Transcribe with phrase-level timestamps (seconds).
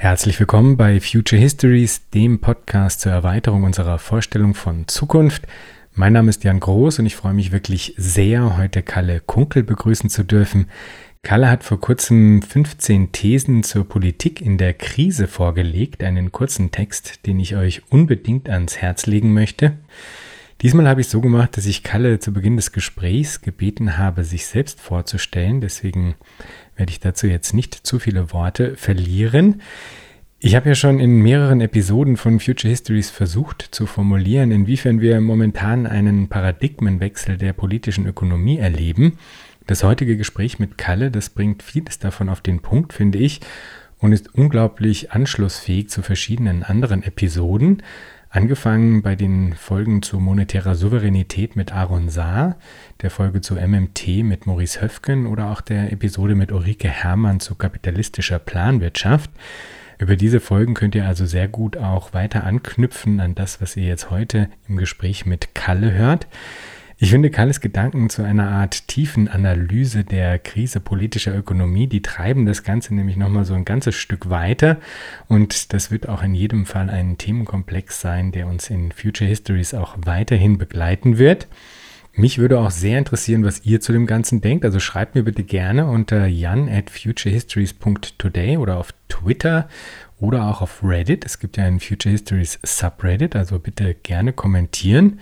[0.00, 5.48] Herzlich willkommen bei Future Histories, dem Podcast zur Erweiterung unserer Vorstellung von Zukunft.
[5.92, 10.08] Mein Name ist Jan Groß und ich freue mich wirklich sehr, heute Kalle Kunkel begrüßen
[10.08, 10.68] zu dürfen.
[11.24, 17.26] Kalle hat vor kurzem 15 Thesen zur Politik in der Krise vorgelegt, einen kurzen Text,
[17.26, 19.78] den ich euch unbedingt ans Herz legen möchte.
[20.62, 24.46] Diesmal habe ich so gemacht, dass ich Kalle zu Beginn des Gesprächs gebeten habe, sich
[24.46, 25.60] selbst vorzustellen.
[25.60, 26.14] Deswegen
[26.78, 29.60] werde ich dazu jetzt nicht zu viele Worte verlieren.
[30.40, 35.20] Ich habe ja schon in mehreren Episoden von Future Histories versucht zu formulieren, inwiefern wir
[35.20, 39.18] momentan einen Paradigmenwechsel der politischen Ökonomie erleben.
[39.66, 43.40] Das heutige Gespräch mit Kalle, das bringt vieles davon auf den Punkt, finde ich,
[43.98, 47.82] und ist unglaublich anschlussfähig zu verschiedenen anderen Episoden.
[48.30, 52.56] Angefangen bei den Folgen zu monetärer Souveränität mit Aaron Saar,
[53.00, 57.54] der Folge zu MMT mit Maurice Höfgen oder auch der Episode mit Ulrike Herrmann zu
[57.54, 59.30] kapitalistischer Planwirtschaft.
[59.98, 63.84] Über diese Folgen könnt ihr also sehr gut auch weiter anknüpfen an das, was ihr
[63.84, 66.26] jetzt heute im Gespräch mit Kalle hört.
[67.00, 72.44] Ich finde Kalles Gedanken zu einer Art tiefen Analyse der Krise politischer Ökonomie, die treiben
[72.44, 74.78] das Ganze nämlich nochmal so ein ganzes Stück weiter.
[75.28, 79.74] Und das wird auch in jedem Fall ein Themenkomplex sein, der uns in Future Histories
[79.74, 81.46] auch weiterhin begleiten wird.
[82.14, 84.64] Mich würde auch sehr interessieren, was ihr zu dem Ganzen denkt.
[84.64, 89.68] Also schreibt mir bitte gerne unter jan at futurehistories.today oder auf Twitter
[90.18, 91.24] oder auch auf Reddit.
[91.24, 95.20] Es gibt ja einen Future Histories Subreddit, also bitte gerne kommentieren.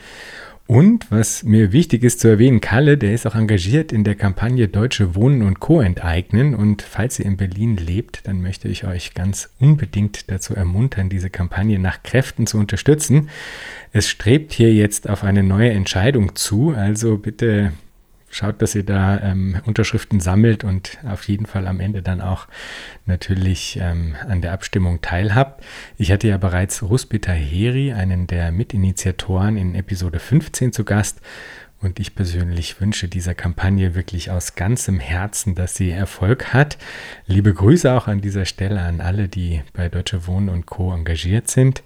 [0.67, 4.67] Und was mir wichtig ist zu erwähnen, Kalle, der ist auch engagiert in der Kampagne
[4.67, 5.81] Deutsche Wohnen und Co.
[5.81, 6.57] enteignen.
[6.57, 11.31] Und falls ihr in Berlin lebt, dann möchte ich euch ganz unbedingt dazu ermuntern, diese
[11.31, 13.29] Kampagne nach Kräften zu unterstützen.
[13.93, 17.73] Es strebt hier jetzt auf eine neue Entscheidung zu, also bitte
[18.37, 22.47] schaut, dass ihr da ähm, Unterschriften sammelt und auf jeden Fall am Ende dann auch
[23.07, 25.65] natürlich ähm, an der Abstimmung teilhabt.
[25.97, 31.21] Ich hatte ja bereits Rusbita Heri, einen der Mitinitiatoren in Episode 15 zu Gast.
[31.81, 36.79] Und ich persönlich wünsche dieser Kampagne wirklich aus ganzem Herzen, dass sie Erfolg hat.
[37.27, 40.93] Liebe Grüße auch an dieser Stelle an alle, die bei Deutsche Wohnen und Co.
[40.93, 41.83] engagiert sind.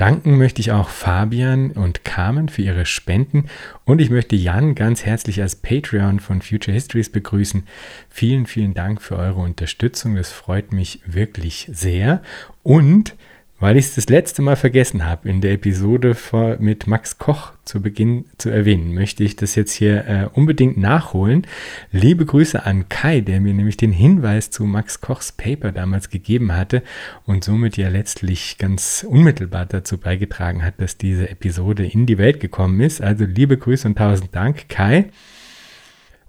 [0.00, 3.50] Danken möchte ich auch Fabian und Carmen für ihre Spenden
[3.84, 7.64] und ich möchte Jan ganz herzlich als Patreon von Future Histories begrüßen.
[8.08, 10.16] Vielen, vielen Dank für eure Unterstützung.
[10.16, 12.22] Das freut mich wirklich sehr.
[12.62, 13.14] Und
[13.60, 17.52] weil ich es das letzte Mal vergessen habe, in der Episode vor, mit Max Koch
[17.64, 21.46] zu Beginn zu erwähnen, möchte ich das jetzt hier äh, unbedingt nachholen.
[21.92, 26.56] Liebe Grüße an Kai, der mir nämlich den Hinweis zu Max Kochs Paper damals gegeben
[26.56, 26.82] hatte
[27.26, 32.40] und somit ja letztlich ganz unmittelbar dazu beigetragen hat, dass diese Episode in die Welt
[32.40, 33.02] gekommen ist.
[33.02, 35.10] Also liebe Grüße und tausend Dank, Kai.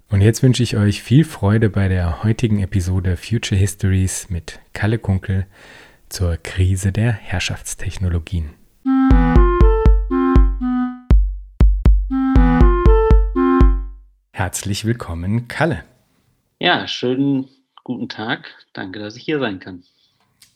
[0.09, 4.97] Und jetzt wünsche ich euch viel Freude bei der heutigen Episode Future Histories mit Kalle
[4.97, 5.45] Kunkel
[6.11, 8.49] zur Krise der Herrschaftstechnologien.
[14.33, 15.85] Herzlich willkommen, Kalle.
[16.59, 17.47] Ja, schönen
[17.83, 18.53] guten Tag.
[18.73, 19.83] Danke, dass ich hier sein kann.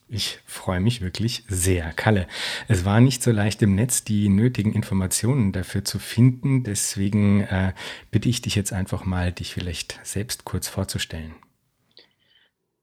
[0.09, 1.91] Ich freue mich wirklich sehr.
[1.93, 2.27] Kalle,
[2.67, 6.63] es war nicht so leicht im Netz, die nötigen Informationen dafür zu finden.
[6.63, 7.73] Deswegen äh,
[8.11, 11.33] bitte ich dich jetzt einfach mal, dich vielleicht selbst kurz vorzustellen.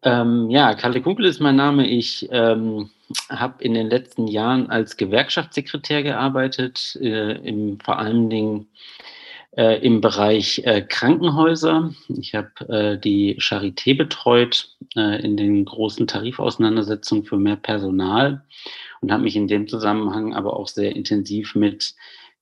[0.02, 1.86] Ähm, ja, Kalle Kunkel ist mein Name.
[1.86, 2.90] Ich ähm,
[3.28, 8.66] habe in den letzten Jahren als Gewerkschaftssekretär gearbeitet, äh, im, vor allen Dingen
[9.56, 11.94] äh, im Bereich äh, Krankenhäuser.
[12.08, 18.44] Ich habe äh, die Charité betreut äh, in den großen Tarifauseinandersetzungen für mehr Personal
[19.02, 21.94] und habe mich in dem Zusammenhang aber auch sehr intensiv mit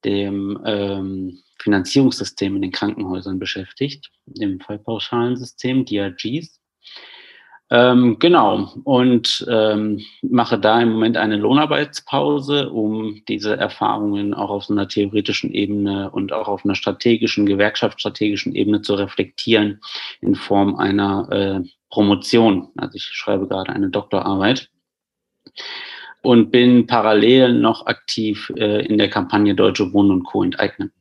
[0.04, 6.59] dem ähm, Finanzierungssystem in den Krankenhäusern beschäftigt, dem Fallpauschalensystem, DRGs.
[7.72, 14.68] Ähm, genau, und ähm, mache da im Moment eine Lohnarbeitspause, um diese Erfahrungen auch auf
[14.68, 19.80] einer theoretischen Ebene und auch auf einer strategischen, gewerkschaftsstrategischen Ebene zu reflektieren
[20.20, 22.70] in Form einer äh, Promotion.
[22.76, 24.68] Also ich schreibe gerade eine Doktorarbeit
[26.22, 30.42] und bin parallel noch aktiv äh, in der Kampagne Deutsche Wohnen und Co.
[30.42, 30.92] enteignen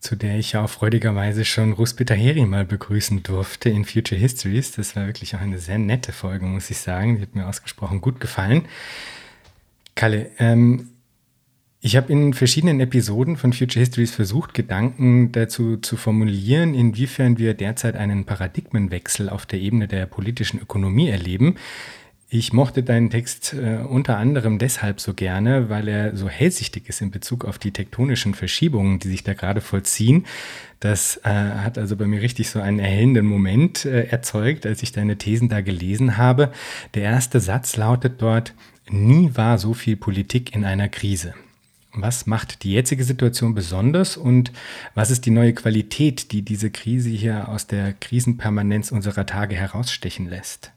[0.00, 4.72] zu der ich ja auch freudigerweise schon Rusbita Heri mal begrüßen durfte in Future Histories.
[4.72, 7.16] Das war wirklich auch eine sehr nette Folge, muss ich sagen.
[7.16, 8.64] Die hat mir ausgesprochen gut gefallen.
[9.94, 10.88] Kalle, ähm,
[11.82, 17.54] ich habe in verschiedenen Episoden von Future Histories versucht, Gedanken dazu zu formulieren, inwiefern wir
[17.54, 21.56] derzeit einen Paradigmenwechsel auf der Ebene der politischen Ökonomie erleben.
[22.32, 27.00] Ich mochte deinen Text äh, unter anderem deshalb so gerne, weil er so hellsichtig ist
[27.00, 30.26] in Bezug auf die tektonischen Verschiebungen, die sich da gerade vollziehen.
[30.78, 34.92] Das äh, hat also bei mir richtig so einen erhellenden Moment äh, erzeugt, als ich
[34.92, 36.52] deine Thesen da gelesen habe.
[36.94, 38.54] Der erste Satz lautet dort,
[38.88, 41.34] nie war so viel Politik in einer Krise.
[41.94, 44.52] Was macht die jetzige Situation besonders und
[44.94, 50.28] was ist die neue Qualität, die diese Krise hier aus der Krisenpermanenz unserer Tage herausstechen
[50.28, 50.70] lässt?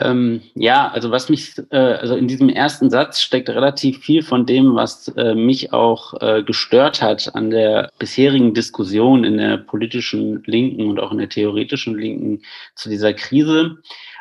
[0.00, 4.46] Ähm, ja, also was mich, äh, also in diesem ersten Satz steckt relativ viel von
[4.46, 10.42] dem, was äh, mich auch äh, gestört hat an der bisherigen Diskussion in der politischen
[10.44, 12.42] Linken und auch in der theoretischen Linken
[12.76, 13.78] zu dieser Krise,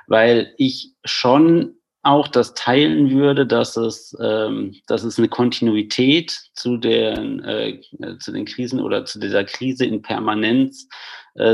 [0.07, 6.77] weil ich schon auch das teilen würde, dass es, ähm, dass es eine Kontinuität zu
[6.77, 7.80] den, äh,
[8.19, 10.88] zu den Krisen oder zu dieser Krise in Permanenz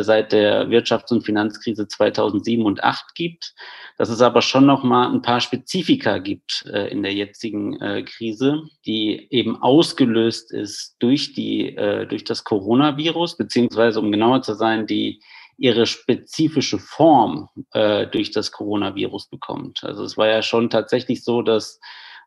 [0.01, 3.53] seit der Wirtschafts- und Finanzkrise 2007 und 2008 gibt,
[3.97, 8.03] dass es aber schon noch mal ein paar Spezifika gibt äh, in der jetzigen äh,
[8.03, 14.53] Krise, die eben ausgelöst ist durch die äh, durch das Coronavirus beziehungsweise um genauer zu
[14.53, 15.21] sein die
[15.57, 19.83] ihre spezifische Form äh, durch das Coronavirus bekommt.
[19.83, 21.79] Also es war ja schon tatsächlich so, dass äh,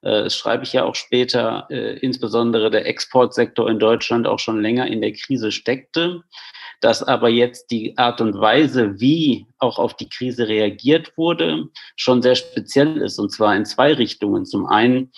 [0.02, 4.87] das schreibe ich ja auch später, äh, insbesondere der Exportsektor in Deutschland auch schon länger
[4.87, 6.22] in der Krise steckte,
[6.81, 12.22] dass aber jetzt die Art und Weise, wie auch auf die Krise reagiert wurde, schon
[12.22, 14.44] sehr speziell ist, und zwar in zwei Richtungen.
[14.44, 15.12] Zum einen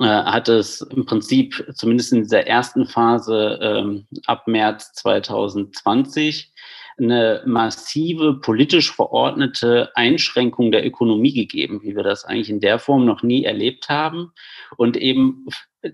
[0.00, 6.52] äh, hat es im Prinzip zumindest in dieser ersten Phase ähm, ab März 2020
[6.98, 13.04] eine massive politisch verordnete Einschränkung der Ökonomie gegeben, wie wir das eigentlich in der Form
[13.04, 14.32] noch nie erlebt haben.
[14.76, 15.46] Und eben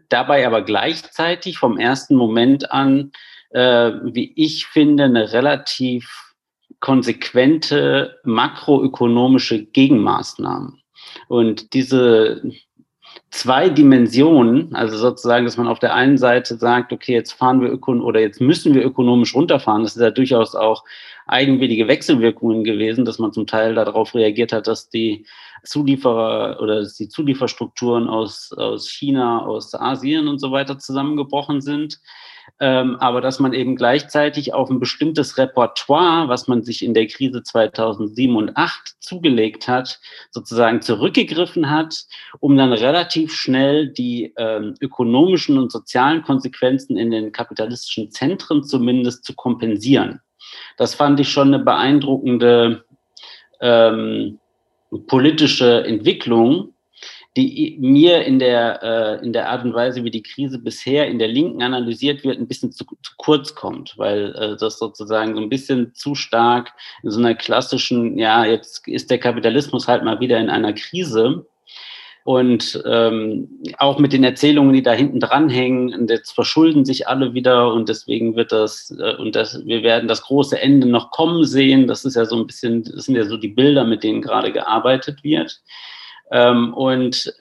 [0.08, 3.12] dabei aber gleichzeitig vom ersten Moment an,
[3.50, 6.34] äh, wie ich finde, eine relativ
[6.80, 10.82] konsequente makroökonomische Gegenmaßnahmen.
[11.28, 12.42] Und diese
[13.30, 17.70] zwei Dimensionen, also sozusagen, dass man auf der einen Seite sagt, okay, jetzt fahren wir
[17.70, 19.82] ökon oder jetzt müssen wir ökonomisch runterfahren.
[19.82, 20.84] Das ist ja durchaus auch
[21.30, 25.26] eigenwillige Wechselwirkungen gewesen, dass man zum Teil darauf reagiert hat, dass die
[25.64, 32.00] Zulieferer oder dass die Zulieferstrukturen aus, aus China, aus Asien und so weiter zusammengebrochen sind
[32.58, 37.06] ähm, aber dass man eben gleichzeitig auf ein bestimmtes Repertoire, was man sich in der
[37.06, 39.98] Krise 2007 und 2008 zugelegt hat,
[40.30, 42.04] sozusagen zurückgegriffen hat,
[42.38, 49.24] um dann relativ schnell die ähm, ökonomischen und sozialen Konsequenzen in den kapitalistischen Zentren zumindest
[49.24, 50.20] zu kompensieren.
[50.76, 52.84] Das fand ich schon eine beeindruckende
[53.60, 54.38] ähm,
[55.06, 56.74] politische Entwicklung,
[57.36, 61.18] die mir in der, äh, in der Art und Weise, wie die Krise bisher in
[61.18, 65.40] der Linken analysiert wird, ein bisschen zu, zu kurz kommt, weil äh, das sozusagen so
[65.40, 66.72] ein bisschen zu stark
[67.04, 71.46] in so einer klassischen, ja, jetzt ist der Kapitalismus halt mal wieder in einer Krise.
[72.24, 77.32] Und ähm, auch mit den Erzählungen, die da hinten dranhängen, und jetzt verschulden sich alle
[77.34, 81.44] wieder und deswegen wird das, äh, und das, wir werden das große Ende noch kommen
[81.44, 81.86] sehen.
[81.86, 84.52] Das ist ja so ein bisschen, das sind ja so die Bilder, mit denen gerade
[84.52, 85.60] gearbeitet wird.
[86.32, 87.34] Ähm, und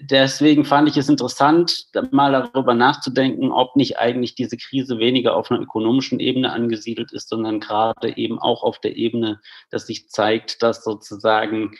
[0.00, 5.50] deswegen fand ich es interessant, mal darüber nachzudenken, ob nicht eigentlich diese Krise weniger auf
[5.50, 9.40] einer ökonomischen Ebene angesiedelt ist, sondern gerade eben auch auf der Ebene,
[9.70, 11.76] dass sich zeigt, dass sozusagen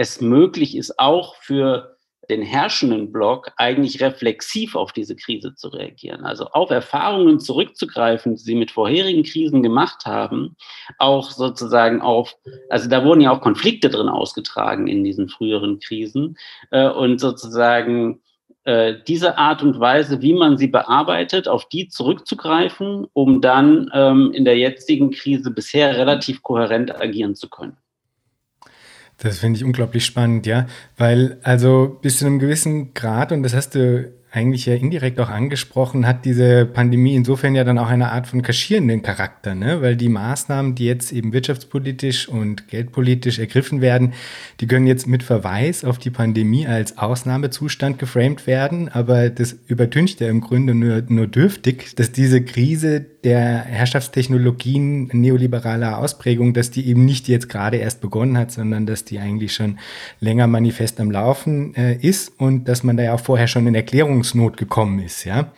[0.00, 1.98] es möglich ist, auch für
[2.30, 6.24] den herrschenden Block eigentlich reflexiv auf diese Krise zu reagieren.
[6.24, 10.56] Also auf Erfahrungen zurückzugreifen, die sie mit vorherigen Krisen gemacht haben,
[10.96, 12.34] auch sozusagen auf,
[12.70, 16.38] also da wurden ja auch Konflikte drin ausgetragen in diesen früheren Krisen
[16.70, 18.22] äh, und sozusagen
[18.64, 24.32] äh, diese Art und Weise, wie man sie bearbeitet, auf die zurückzugreifen, um dann ähm,
[24.32, 27.76] in der jetzigen Krise bisher relativ kohärent agieren zu können.
[29.22, 33.54] Das finde ich unglaublich spannend, ja, weil also bis zu einem gewissen Grad, und das
[33.54, 38.12] hast du eigentlich ja indirekt auch angesprochen, hat diese Pandemie insofern ja dann auch eine
[38.12, 39.82] Art von kaschierenden Charakter, ne?
[39.82, 44.12] weil die Maßnahmen, die jetzt eben wirtschaftspolitisch und geldpolitisch ergriffen werden,
[44.60, 50.20] die können jetzt mit Verweis auf die Pandemie als Ausnahmezustand geframed werden, aber das übertüncht
[50.20, 56.86] ja im Grunde nur, nur dürftig, dass diese Krise der Herrschaftstechnologien neoliberaler Ausprägung, dass die
[56.86, 59.78] eben nicht jetzt gerade erst begonnen hat, sondern dass die eigentlich schon
[60.20, 63.74] länger manifest am Laufen äh, ist und dass man da ja auch vorher schon in
[64.20, 65.52] Erklärungsnot gekommen ist, ja.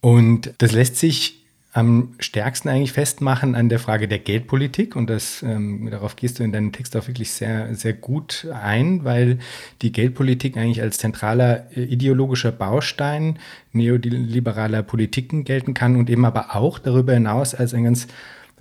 [0.00, 5.42] Und das lässt sich am stärksten eigentlich festmachen an der Frage der Geldpolitik und das,
[5.42, 9.40] ähm, darauf gehst du in deinem Text auch wirklich sehr, sehr gut ein, weil
[9.82, 13.38] die Geldpolitik eigentlich als zentraler äh, ideologischer Baustein
[13.72, 18.06] neoliberaler Politiken gelten kann und eben aber auch darüber hinaus als ein ganz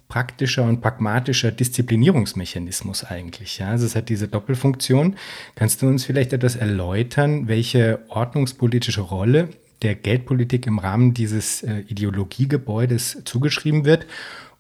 [0.07, 3.59] praktischer und pragmatischer Disziplinierungsmechanismus eigentlich.
[3.59, 3.69] Ja?
[3.69, 5.15] Also es hat diese Doppelfunktion.
[5.55, 9.49] Kannst du uns vielleicht etwas erläutern, welche ordnungspolitische Rolle
[9.81, 14.05] der Geldpolitik im Rahmen dieses äh, Ideologiegebäudes zugeschrieben wird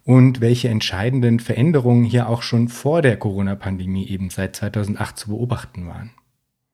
[0.03, 5.87] und welche entscheidenden Veränderungen hier auch schon vor der Corona-Pandemie eben seit 2008 zu beobachten
[5.87, 6.11] waren?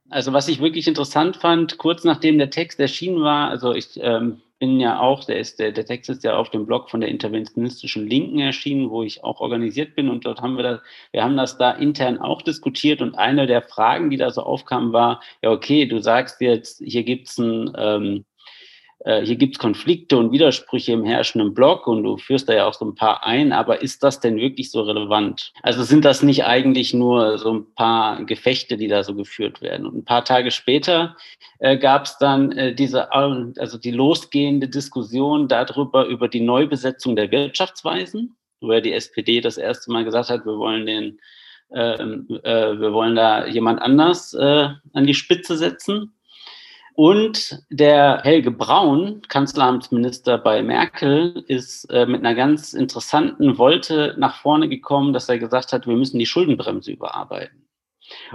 [0.09, 4.41] Also was ich wirklich interessant fand, kurz nachdem der Text erschienen war, also ich ähm,
[4.61, 7.09] bin ja auch, der, ist, der, der Text ist ja auf dem Blog von der
[7.09, 11.35] interventionistischen Linken erschienen, wo ich auch organisiert bin und dort haben wir das, wir haben
[11.35, 15.49] das da intern auch diskutiert und eine der Fragen, die da so aufkam, war, ja
[15.49, 18.25] okay, du sagst jetzt, hier gibt's ein ähm,
[19.03, 22.67] äh, hier gibt es Konflikte und Widersprüche im herrschenden Block und du führst da ja
[22.67, 25.53] auch so ein paar ein, aber ist das denn wirklich so relevant?
[25.63, 29.87] Also sind das nicht eigentlich nur so ein paar Gefechte, die da so geführt werden?
[29.87, 31.15] Und ein paar Tage später
[31.59, 37.31] äh, gab es dann äh, diese, also die losgehende Diskussion darüber, über die Neubesetzung der
[37.31, 41.19] Wirtschaftsweisen, wo ja die SPD das erste Mal gesagt hat, wir wollen den
[41.73, 46.13] äh, äh, wir wollen da jemand anders äh, an die Spitze setzen.
[46.93, 54.35] Und der Helge Braun, Kanzleramtsminister bei Merkel, ist äh, mit einer ganz interessanten Wolte nach
[54.35, 57.67] vorne gekommen, dass er gesagt hat, wir müssen die Schuldenbremse überarbeiten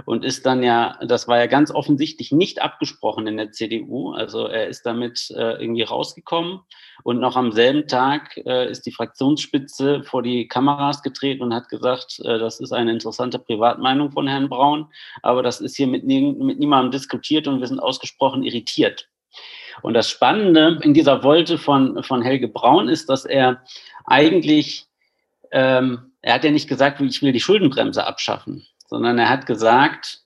[0.05, 4.11] und ist dann ja, das war ja ganz offensichtlich nicht abgesprochen in der CDU.
[4.11, 6.61] Also er ist damit äh, irgendwie rausgekommen
[7.03, 11.69] und noch am selben Tag äh, ist die Fraktionsspitze vor die Kameras getreten und hat
[11.69, 14.87] gesagt, äh, das ist eine interessante Privatmeinung von Herrn Braun,
[15.21, 19.09] aber das ist hier mit, nie, mit niemandem diskutiert und wir sind ausgesprochen irritiert.
[19.81, 23.63] Und das Spannende in dieser Wolte von, von Helge Braun ist, dass er
[24.05, 24.87] eigentlich,
[25.51, 30.23] ähm, er hat ja nicht gesagt, ich will die Schuldenbremse abschaffen, sondern er hat gesagt,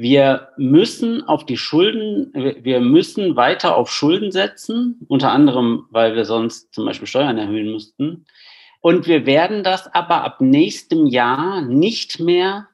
[0.00, 6.24] wir müssen auf die Schulden, wir müssen weiter auf Schulden setzen, unter anderem, weil wir
[6.24, 8.26] sonst zum Beispiel Steuern erhöhen müssten.
[8.80, 12.68] Und wir werden das aber ab nächstem Jahr nicht mehr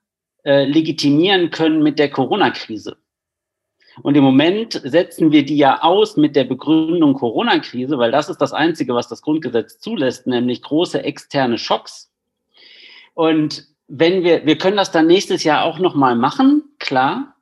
[0.44, 2.96] äh, legitimieren können mit der Corona-Krise.
[4.02, 8.38] Und im Moment setzen wir die ja aus mit der Begründung Corona-Krise, weil das ist
[8.38, 12.12] das Einzige, was das Grundgesetz zulässt, nämlich große externe Schocks.
[13.14, 17.36] Und wenn wir, wir können das dann nächstes Jahr auch nochmal machen, klar,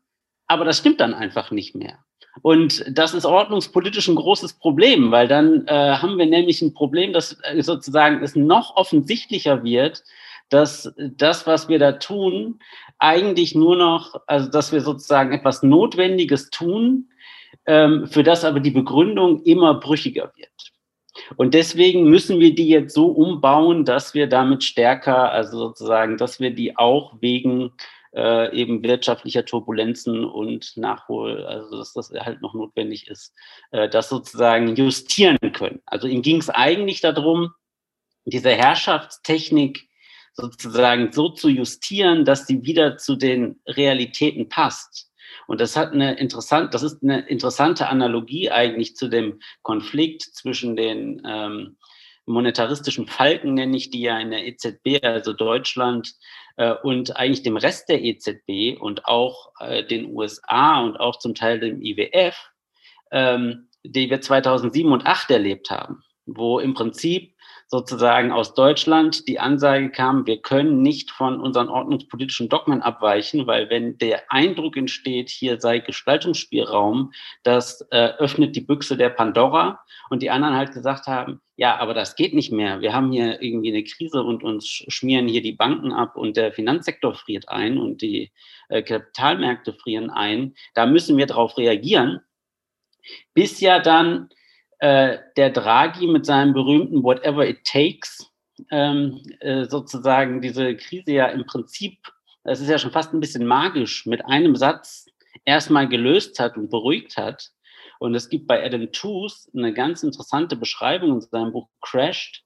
[0.46, 1.98] aber das stimmt dann einfach nicht mehr.
[2.42, 7.12] Und das ist ordnungspolitisch ein großes Problem, weil dann äh, haben wir nämlich ein Problem,
[7.12, 10.02] dass äh, sozusagen es noch offensichtlicher wird,
[10.50, 12.58] dass das, was wir da tun,
[12.98, 17.08] eigentlich nur noch, also dass wir sozusagen etwas Notwendiges tun,
[17.66, 20.73] ähm, für das aber die Begründung immer brüchiger wird.
[21.36, 26.40] Und deswegen müssen wir die jetzt so umbauen, dass wir damit stärker, also sozusagen, dass
[26.40, 27.72] wir die auch wegen
[28.14, 33.34] äh, eben wirtschaftlicher Turbulenzen und Nachhol, also dass das halt noch notwendig ist,
[33.72, 35.82] äh, das sozusagen justieren können.
[35.86, 37.52] Also ihm ging es eigentlich darum,
[38.24, 39.88] diese Herrschaftstechnik
[40.32, 45.10] sozusagen so zu justieren, dass sie wieder zu den Realitäten passt.
[45.46, 50.76] Und das hat eine interessante, das ist eine interessante Analogie eigentlich zu dem Konflikt zwischen
[50.76, 51.76] den ähm,
[52.26, 56.14] monetaristischen Falken, nenne ich die ja in der EZB, also Deutschland,
[56.56, 61.34] äh, und eigentlich dem Rest der EZB und auch äh, den USA und auch zum
[61.34, 62.36] Teil dem IWF,
[63.10, 67.33] ähm, die wir 2007 und 2008 erlebt haben, wo im Prinzip
[67.66, 73.70] sozusagen aus Deutschland die Ansage kam, wir können nicht von unseren ordnungspolitischen Dogmen abweichen, weil
[73.70, 79.80] wenn der Eindruck entsteht, hier sei Gestaltungsspielraum, das äh, öffnet die Büchse der Pandora
[80.10, 82.80] und die anderen halt gesagt haben, ja, aber das geht nicht mehr.
[82.80, 86.52] Wir haben hier irgendwie eine Krise und uns schmieren hier die Banken ab und der
[86.52, 88.32] Finanzsektor friert ein und die
[88.68, 90.54] äh, Kapitalmärkte frieren ein.
[90.74, 92.20] Da müssen wir darauf reagieren.
[93.34, 94.30] Bis ja dann
[94.84, 98.30] äh, der Draghi mit seinem berühmten Whatever It Takes
[98.70, 101.96] ähm, äh, sozusagen diese Krise ja im Prinzip,
[102.42, 105.06] es ist ja schon fast ein bisschen magisch, mit einem Satz
[105.46, 107.48] erstmal gelöst hat und beruhigt hat.
[107.98, 112.44] Und es gibt bei Adam Tooze eine ganz interessante Beschreibung in seinem Buch Crashed,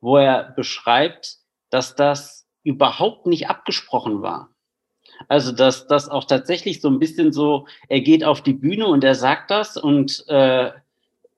[0.00, 1.36] wo er beschreibt,
[1.70, 4.50] dass das überhaupt nicht abgesprochen war.
[5.28, 9.04] Also, dass das auch tatsächlich so ein bisschen so, er geht auf die Bühne und
[9.04, 10.72] er sagt das und äh,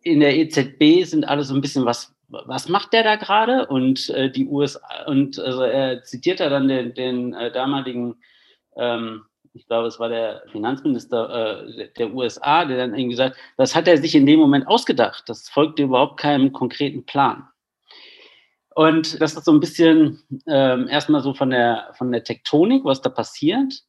[0.02, 3.66] in der EZB sind alle so ein bisschen, was, was macht der da gerade?
[3.66, 8.16] Und äh, die USA, und also er zitiert da dann den, den äh, damaligen,
[8.76, 9.24] ähm,
[9.54, 13.88] ich glaube, es war der Finanzminister äh, der USA, der dann irgendwie sagt, das hat
[13.88, 15.24] er sich in dem Moment ausgedacht.
[15.26, 17.48] Das folgte überhaupt keinem konkreten Plan.
[18.74, 23.02] Und das ist so ein bisschen ähm, erstmal so von der, von der Tektonik, was
[23.02, 23.82] da passiert.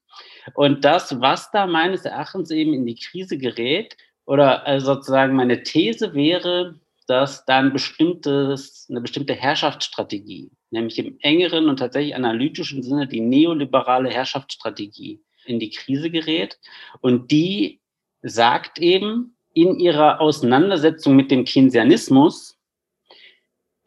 [0.56, 3.96] Und das, was da meines Erachtens eben in die Krise gerät,
[4.30, 6.76] oder also sozusagen meine These wäre,
[7.08, 13.22] dass da ein bestimmtes, eine bestimmte Herrschaftsstrategie nämlich im engeren und tatsächlich analytischen Sinne die
[13.22, 16.60] neoliberale Herrschaftsstrategie in die Krise gerät.
[17.02, 17.80] Und die
[18.22, 22.56] sagt eben in ihrer Auseinandersetzung mit dem Keynesianismus,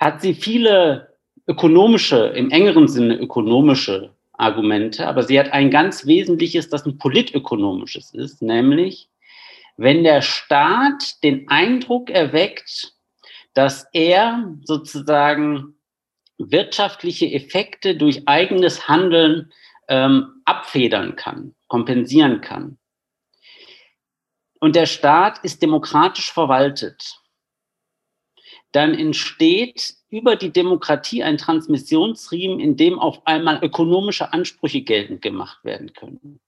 [0.01, 1.15] hat sie viele
[1.47, 8.13] ökonomische, im engeren Sinne ökonomische Argumente, aber sie hat ein ganz wesentliches, das ein politökonomisches
[8.13, 9.09] ist, nämlich
[9.83, 12.95] wenn der Staat den Eindruck erweckt,
[13.53, 15.75] dass er sozusagen
[16.39, 19.53] wirtschaftliche Effekte durch eigenes Handeln
[19.89, 22.79] ähm, abfedern kann, kompensieren kann.
[24.61, 27.21] Und der Staat ist demokratisch verwaltet.
[28.71, 35.65] Dann entsteht über die Demokratie ein Transmissionsriemen, in dem auf einmal ökonomische Ansprüche geltend gemacht
[35.65, 36.41] werden können.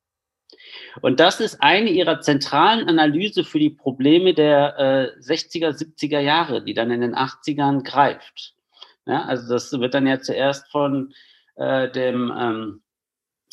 [1.00, 6.62] Und das ist eine ihrer zentralen Analyse für die Probleme der äh, 60er, 70er Jahre,
[6.62, 8.54] die dann in den 80ern greift.
[9.06, 11.12] Ja, also das wird dann ja zuerst von
[11.56, 12.82] äh, dem, ähm,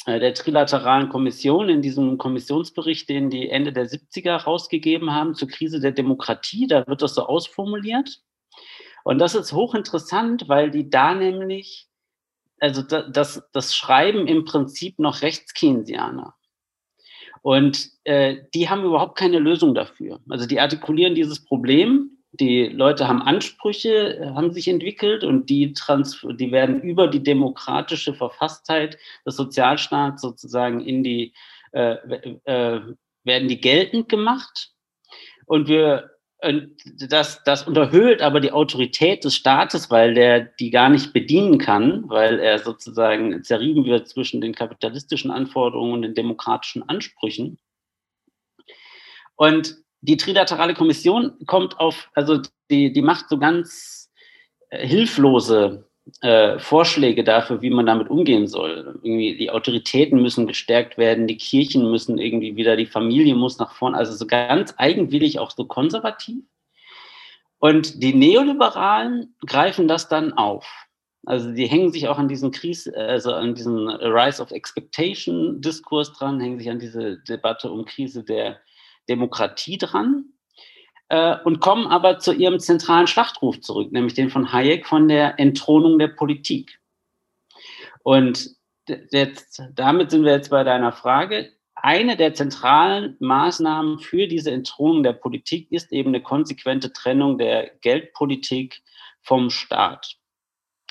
[0.05, 5.47] äh, der Trilateralen Kommission in diesem Kommissionsbericht, den die Ende der 70er rausgegeben haben zur
[5.47, 8.21] Krise der Demokratie, da wird das so ausformuliert.
[9.03, 11.87] Und das ist hochinteressant, weil die da nämlich,
[12.59, 16.35] also das, das Schreiben im Prinzip noch Rechtskeynesianer.
[17.41, 20.19] Und äh, die haben überhaupt keine Lösung dafür.
[20.29, 25.73] Also die artikulieren dieses Problem, die Leute haben Ansprüche, äh, haben sich entwickelt und die,
[25.73, 31.33] trans die werden über die demokratische Verfasstheit des Sozialstaats sozusagen in die,
[31.71, 31.95] äh,
[32.45, 32.81] äh,
[33.23, 34.71] werden die geltend gemacht.
[35.45, 36.11] Und wir,
[36.43, 36.75] und
[37.11, 42.09] das, das unterhöhlt aber die Autorität des Staates, weil der die gar nicht bedienen kann,
[42.09, 47.59] weil er sozusagen zerrieben wird zwischen den kapitalistischen Anforderungen und den demokratischen Ansprüchen.
[49.35, 54.11] Und die Trilaterale Kommission kommt auf, also die, die macht so ganz
[54.69, 55.90] äh, hilflose
[56.21, 58.99] äh, Vorschläge dafür, wie man damit umgehen soll.
[59.03, 63.73] Irgendwie die Autoritäten müssen gestärkt werden, die Kirchen müssen irgendwie wieder, die Familie muss nach
[63.73, 66.43] vorne, also so ganz eigenwillig, auch so konservativ.
[67.59, 70.67] Und die Neoliberalen greifen das dann auf.
[71.25, 76.11] Also die hängen sich auch an diesen Krise, also an diesen Rise of Expectation Diskurs
[76.13, 78.59] dran, hängen sich an diese Debatte um Krise der
[79.07, 80.25] Demokratie dran
[81.11, 85.39] äh, und kommen aber zu ihrem zentralen Schlachtruf zurück, nämlich den von Hayek von der
[85.39, 86.79] Entthronung der Politik.
[88.01, 88.49] Und
[89.11, 91.51] jetzt, damit sind wir jetzt bei deiner Frage.
[91.75, 97.71] Eine der zentralen Maßnahmen für diese Entthronung der Politik ist eben eine konsequente Trennung der
[97.81, 98.81] Geldpolitik
[99.21, 100.15] vom Staat.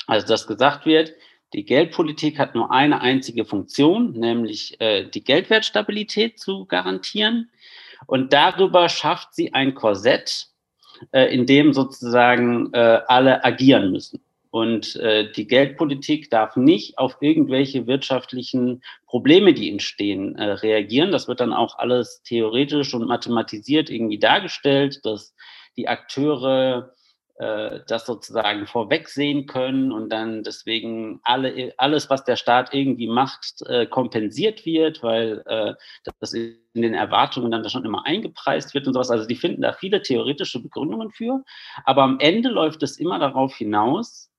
[0.07, 1.15] Also dass gesagt wird,
[1.55, 7.51] die Geldpolitik hat nur eine einzige Funktion, nämlich äh, die Geldwertstabilität zu garantieren.
[8.07, 10.47] Und darüber schafft sie ein Korsett,
[11.13, 14.21] äh, in dem sozusagen äh, alle agieren müssen.
[14.51, 21.13] Und äh, die Geldpolitik darf nicht auf irgendwelche wirtschaftlichen Probleme, die entstehen, äh, reagieren.
[21.13, 25.35] Das wird dann auch alles theoretisch und mathematisiert irgendwie dargestellt, dass
[25.77, 26.93] die Akteure
[27.41, 33.87] das sozusagen vorwegsehen können und dann deswegen alle, alles, was der Staat irgendwie macht, äh,
[33.87, 35.75] kompensiert wird, weil äh,
[36.19, 39.11] das in den Erwartungen dann schon immer eingepreist wird und sowas.
[39.11, 41.43] Also die finden da viele theoretische Begründungen für.
[41.85, 44.31] Aber am Ende läuft es immer darauf hinaus,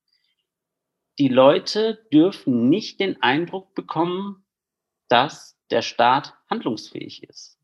[1.18, 4.44] die Leute dürfen nicht den Eindruck bekommen,
[5.08, 7.58] dass der Staat handlungsfähig ist.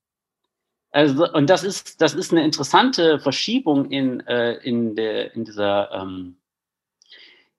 [0.90, 5.92] Also, und das ist, das ist eine interessante Verschiebung in, äh, in, der, in dieser,
[5.92, 6.36] ähm,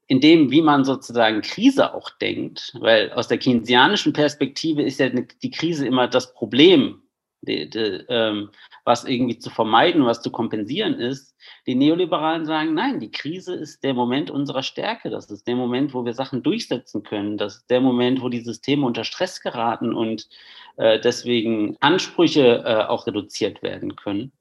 [0.07, 5.09] in dem, wie man sozusagen Krise auch denkt, weil aus der keynesianischen Perspektive ist ja
[5.09, 7.03] die Krise immer das Problem,
[7.41, 8.49] die, die, ähm,
[8.86, 11.36] was irgendwie zu vermeiden, was zu kompensieren ist.
[11.67, 15.10] Die Neoliberalen sagen, nein, die Krise ist der Moment unserer Stärke.
[15.10, 17.38] Das ist der Moment, wo wir Sachen durchsetzen können.
[17.38, 20.28] Das ist der Moment, wo die Systeme unter Stress geraten und
[20.78, 24.32] äh, deswegen Ansprüche äh, auch reduziert werden können.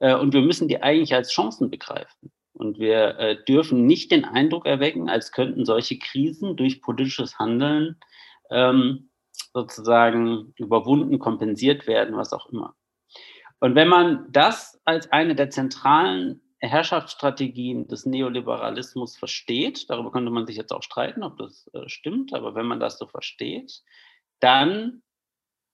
[0.00, 2.32] Äh, und wir müssen die eigentlich als Chancen begreifen.
[2.54, 7.96] Und wir äh, dürfen nicht den Eindruck erwecken, als könnten solche Krisen durch politisches Handeln
[8.50, 9.07] ähm,
[9.62, 12.74] sozusagen überwunden, kompensiert werden, was auch immer.
[13.60, 20.46] Und wenn man das als eine der zentralen Herrschaftsstrategien des Neoliberalismus versteht, darüber könnte man
[20.46, 23.82] sich jetzt auch streiten, ob das äh, stimmt, aber wenn man das so versteht,
[24.40, 25.02] dann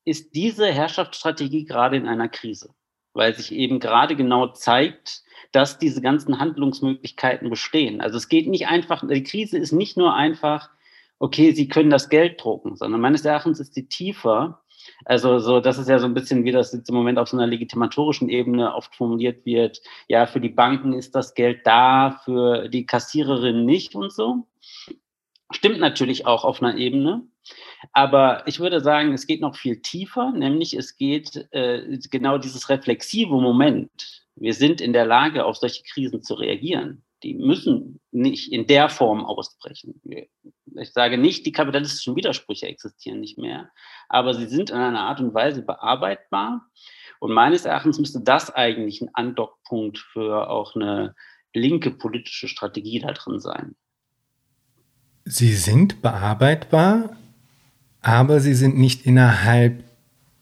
[0.05, 2.75] ist diese Herrschaftsstrategie gerade in einer Krise,
[3.15, 8.01] weil sich eben gerade genau zeigt, dass diese ganzen Handlungsmöglichkeiten bestehen.
[8.01, 10.71] Also es geht nicht einfach, die Krise ist nicht nur einfach,
[11.19, 14.61] okay, sie können das Geld drucken, sondern meines Erachtens ist sie tiefer.
[15.05, 17.37] Also so, das ist ja so ein bisschen, wie das jetzt im Moment auf so
[17.37, 19.81] einer legitimatorischen Ebene oft formuliert wird.
[20.09, 24.47] Ja, für die Banken ist das Geld da, für die Kassiererin nicht und so.
[25.51, 27.23] Stimmt natürlich auch auf einer Ebene.
[27.93, 32.69] Aber ich würde sagen, es geht noch viel tiefer, nämlich es geht äh, genau dieses
[32.69, 34.25] reflexive Moment.
[34.37, 37.04] Wir sind in der Lage, auf solche Krisen zu reagieren.
[37.25, 40.01] Die müssen nicht in der Form ausbrechen.
[40.77, 43.71] Ich sage nicht, die kapitalistischen Widersprüche existieren nicht mehr,
[44.09, 46.67] aber sie sind in einer Art und Weise bearbeitbar.
[47.21, 51.15] Und meines Erachtens müsste das eigentlich ein Andockpunkt für auch eine
[51.55, 53.75] linke politische Strategie da drin sein.
[55.25, 57.17] Sie sind bearbeitbar,
[58.03, 59.83] aber sie sind nicht innerhalb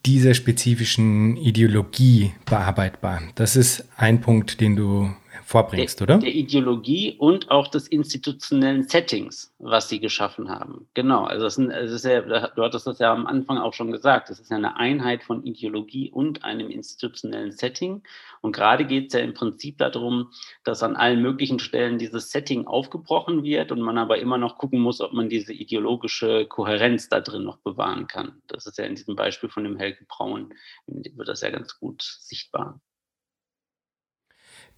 [0.04, 3.22] dieser spezifischen Ideologie bearbeitbar.
[3.36, 5.14] Das ist ein Punkt, den du
[5.52, 6.18] vorbringst, der, oder?
[6.18, 10.88] Der Ideologie und auch des institutionellen Settings, was sie geschaffen haben.
[10.94, 14.40] Genau, also das, ist ja, du hattest das ja am Anfang auch schon gesagt, das
[14.40, 18.02] ist ja eine Einheit von Ideologie und einem institutionellen Setting.
[18.40, 20.30] Und gerade geht es ja im Prinzip darum,
[20.64, 24.80] dass an allen möglichen Stellen dieses Setting aufgebrochen wird und man aber immer noch gucken
[24.80, 28.40] muss, ob man diese ideologische Kohärenz da drin noch bewahren kann.
[28.46, 30.54] Das ist ja in diesem Beispiel von dem Helge Braun,
[30.86, 32.80] wird das ja ganz gut sichtbar.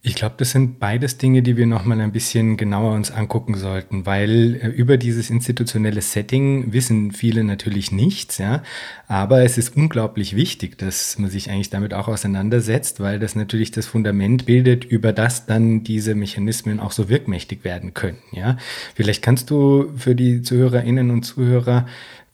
[0.07, 4.05] Ich glaube, das sind beides Dinge, die wir nochmal ein bisschen genauer uns angucken sollten,
[4.05, 8.63] weil äh, über dieses institutionelle Setting wissen viele natürlich nichts, ja.
[9.09, 13.71] Aber es ist unglaublich wichtig, dass man sich eigentlich damit auch auseinandersetzt, weil das natürlich
[13.71, 18.59] das Fundament bildet, über das dann diese Mechanismen auch so wirkmächtig werden können, ja.
[18.95, 21.87] Vielleicht kannst du für die Zuhörerinnen und Zuhörer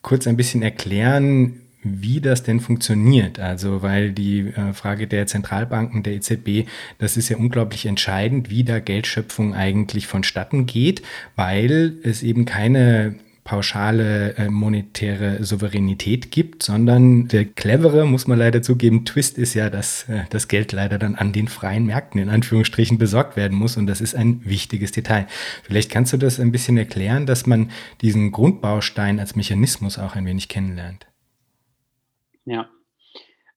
[0.03, 3.39] kurz ein bisschen erklären, wie das denn funktioniert.
[3.39, 8.65] Also, weil die äh, Frage der Zentralbanken, der EZB, das ist ja unglaublich entscheidend, wie
[8.65, 11.03] da Geldschöpfung eigentlich vonstatten geht,
[11.37, 13.17] weil es eben keine
[13.51, 19.71] pauschale äh, monetäre Souveränität gibt, sondern der clevere, muss man leider zugeben, Twist ist ja,
[19.71, 23.77] dass äh, das Geld leider dann an den freien Märkten in Anführungsstrichen besorgt werden muss
[23.77, 25.27] und das ist ein wichtiges Detail.
[25.65, 27.71] Vielleicht kannst du das ein bisschen erklären, dass man
[28.03, 31.10] diesen Grundbaustein als Mechanismus auch ein wenig kennenlernt.
[32.45, 32.71] Ja,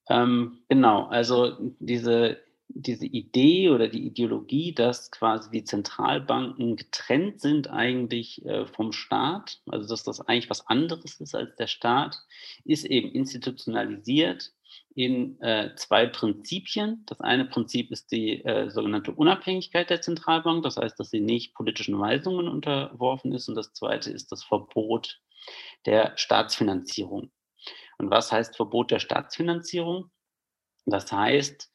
[0.10, 1.06] ähm, genau.
[1.06, 8.66] Also diese, diese Idee oder die Ideologie, dass quasi die Zentralbanken getrennt sind eigentlich äh,
[8.66, 12.18] vom Staat, also dass das eigentlich was anderes ist als der Staat,
[12.66, 14.52] ist eben institutionalisiert
[14.96, 17.04] in äh, zwei Prinzipien.
[17.06, 21.54] Das eine Prinzip ist die äh, sogenannte Unabhängigkeit der Zentralbank, das heißt, dass sie nicht
[21.54, 23.48] politischen Weisungen unterworfen ist.
[23.48, 25.22] Und das zweite ist das Verbot
[25.86, 27.32] der Staatsfinanzierung.
[28.04, 30.12] Und was heißt Verbot der Staatsfinanzierung?
[30.86, 31.72] Das heißt,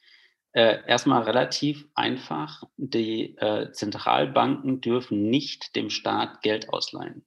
[0.52, 7.24] äh, erstmal relativ einfach, die äh, Zentralbanken dürfen nicht dem Staat Geld ausleihen.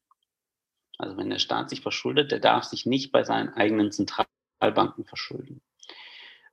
[1.00, 5.64] Also wenn der Staat sich verschuldet, der darf sich nicht bei seinen eigenen Zentralbanken verschulden.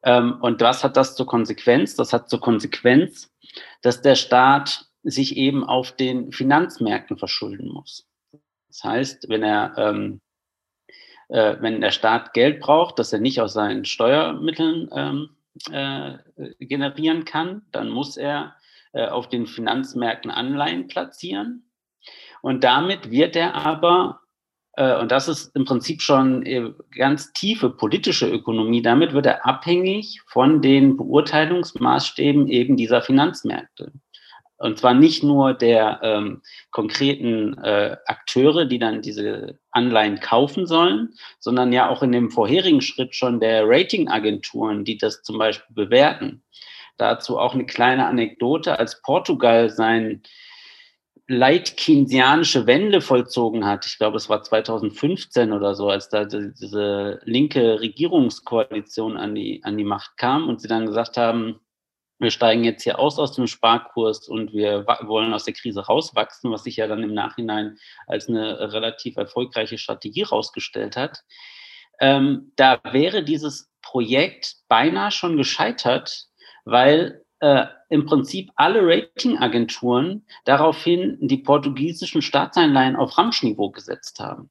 [0.03, 1.97] Ähm, und was hat das zur Konsequenz?
[1.97, 3.31] Das hat zur Konsequenz,
[3.83, 8.09] dass der Staat sich eben auf den Finanzmärkten verschulden muss.
[8.69, 10.23] Das heißt, wenn er ähm,
[11.29, 15.31] äh, wenn der Staat Geld braucht, das er nicht aus seinen Steuermitteln ähm,
[15.71, 16.19] äh,
[16.59, 18.55] generieren kann, dann muss er
[18.93, 21.65] äh, auf den Finanzmärkten Anleihen platzieren.
[22.41, 24.21] Und damit wird er aber,
[24.73, 29.45] äh, und das ist im Prinzip schon äh, ganz tiefe politische Ökonomie, damit wird er
[29.47, 33.93] abhängig von den Beurteilungsmaßstäben eben dieser Finanzmärkte.
[34.59, 36.43] Und zwar nicht nur der ähm,
[36.73, 42.81] konkreten äh, Akteure, die dann diese Anleihen kaufen sollen, sondern ja auch in dem vorherigen
[42.81, 46.43] Schritt schon der Ratingagenturen, die das zum Beispiel bewerten.
[46.97, 48.79] Dazu auch eine kleine Anekdote.
[48.81, 50.23] Als Portugal sein
[51.29, 57.81] leitkinsianische Wende vollzogen hat, ich glaube, es war 2015 oder so, als da diese linke
[57.81, 61.61] Regierungskoalition an die, an die Macht kam und sie dann gesagt haben,
[62.19, 66.51] wir steigen jetzt hier aus aus dem Sparkurs und wir wollen aus der Krise rauswachsen,
[66.51, 71.23] was sich ja dann im Nachhinein als eine relativ erfolgreiche Strategie rausgestellt hat.
[72.01, 76.27] Ähm, da wäre dieses Projekt beinahe schon gescheitert,
[76.65, 84.51] weil äh, im Prinzip alle Ratingagenturen daraufhin die portugiesischen Staatsanleihen auf Ramschniveau gesetzt haben.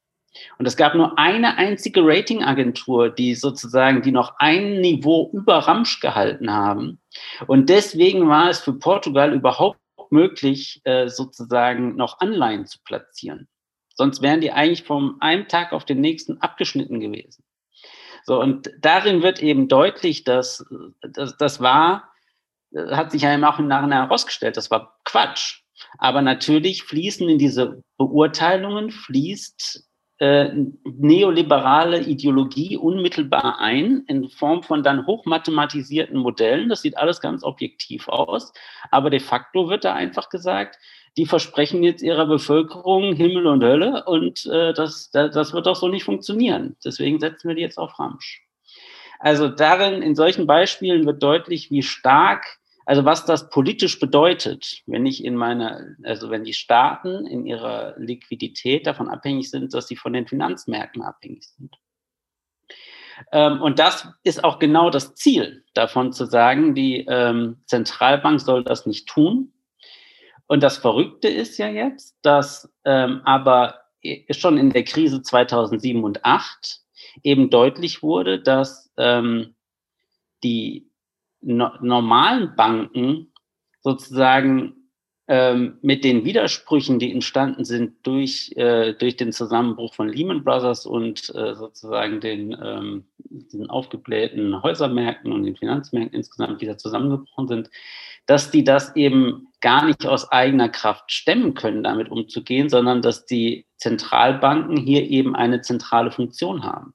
[0.58, 6.00] Und es gab nur eine einzige Ratingagentur, die sozusagen, die noch ein Niveau über Ramsch
[6.00, 7.00] gehalten haben.
[7.48, 13.48] Und deswegen war es für Portugal überhaupt möglich, äh, sozusagen noch Anleihen zu platzieren.
[13.94, 17.44] Sonst wären die eigentlich vom einen Tag auf den nächsten abgeschnitten gewesen.
[18.26, 20.66] So, und darin wird eben deutlich, dass,
[21.02, 22.12] dass das war,
[22.76, 25.62] hat sich ja auch im Nachhinein herausgestellt, das war Quatsch.
[25.98, 29.88] Aber natürlich fließen in diese Beurteilungen, fließt
[30.20, 30.50] äh,
[30.84, 36.70] neoliberale Ideologie unmittelbar ein in Form von dann hochmathematisierten Modellen.
[36.70, 38.52] Das sieht alles ganz objektiv aus,
[38.90, 40.80] aber de facto wird da einfach gesagt,
[41.18, 45.88] die versprechen jetzt ihrer Bevölkerung Himmel und Hölle und äh, das, das wird doch so
[45.88, 46.76] nicht funktionieren.
[46.84, 48.44] Deswegen setzen wir die jetzt auf Ramsch.
[49.20, 55.06] Also darin, in solchen Beispielen wird deutlich, wie stark, also was das politisch bedeutet, wenn
[55.06, 59.98] ich in meiner, also wenn die Staaten in ihrer Liquidität davon abhängig sind, dass sie
[59.98, 61.76] von den Finanzmärkten abhängig sind.
[63.34, 68.64] Ähm, und das ist auch genau das Ziel davon zu sagen, die ähm, Zentralbank soll
[68.64, 69.52] das nicht tun.
[70.46, 73.82] Und das Verrückte ist ja jetzt, dass ähm, aber
[74.32, 76.80] schon in der Krise 2007 und 2008
[77.24, 78.94] eben deutlich wurde, dass
[80.44, 80.87] die
[81.42, 83.32] no normalen Banken
[83.82, 84.78] sozusagen
[85.30, 90.86] ähm, mit den Widersprüchen, die entstanden sind durch, äh, durch den Zusammenbruch von Lehman Brothers
[90.86, 97.48] und äh, sozusagen den, ähm, den aufgeblähten Häusermärkten und den Finanzmärkten insgesamt, die da zusammengebrochen
[97.50, 97.70] sind,
[98.26, 103.26] dass die das eben gar nicht aus eigener Kraft stemmen können, damit umzugehen, sondern dass
[103.26, 106.94] die Zentralbanken hier eben eine zentrale Funktion haben.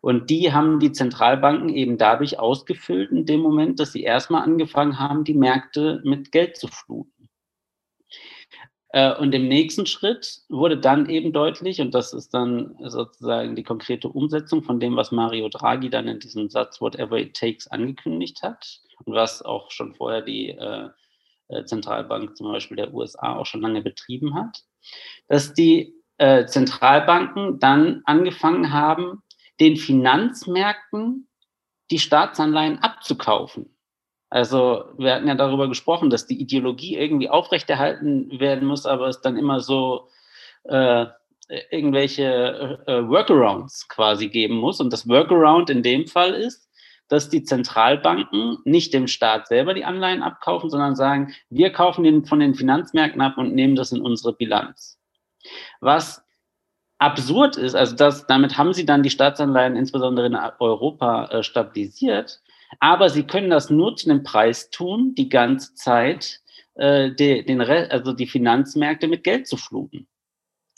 [0.00, 4.98] Und die haben die Zentralbanken eben dadurch ausgefüllt in dem Moment, dass sie erstmal angefangen
[4.98, 7.18] haben, die Märkte mit Geld zu fluten.
[8.90, 13.62] Äh, und im nächsten Schritt wurde dann eben deutlich, und das ist dann sozusagen die
[13.62, 18.42] konkrete Umsetzung von dem, was Mario Draghi dann in diesem Satz Whatever it takes angekündigt
[18.42, 20.88] hat und was auch schon vorher die äh,
[21.48, 24.62] äh Zentralbank zum Beispiel der USA auch schon lange betrieben hat,
[25.28, 29.22] dass die Zentralbanken dann angefangen haben,
[29.60, 31.28] den Finanzmärkten
[31.90, 33.74] die Staatsanleihen abzukaufen.
[34.30, 39.22] Also wir hatten ja darüber gesprochen, dass die Ideologie irgendwie aufrechterhalten werden muss, aber es
[39.22, 40.08] dann immer so
[40.64, 41.06] äh,
[41.70, 44.80] irgendwelche äh, Workarounds quasi geben muss.
[44.80, 46.68] Und das Workaround in dem Fall ist,
[47.08, 52.26] dass die Zentralbanken nicht dem Staat selber die Anleihen abkaufen, sondern sagen, wir kaufen den
[52.26, 54.98] von den Finanzmärkten ab und nehmen das in unsere Bilanz.
[55.80, 56.22] Was
[56.98, 62.40] absurd ist, also das, damit haben sie dann die Staatsanleihen insbesondere in Europa äh, stabilisiert,
[62.80, 66.40] aber sie können das nur zu einem Preis tun, die ganze Zeit
[66.74, 70.06] äh, de, den also die Finanzmärkte mit Geld zu fluten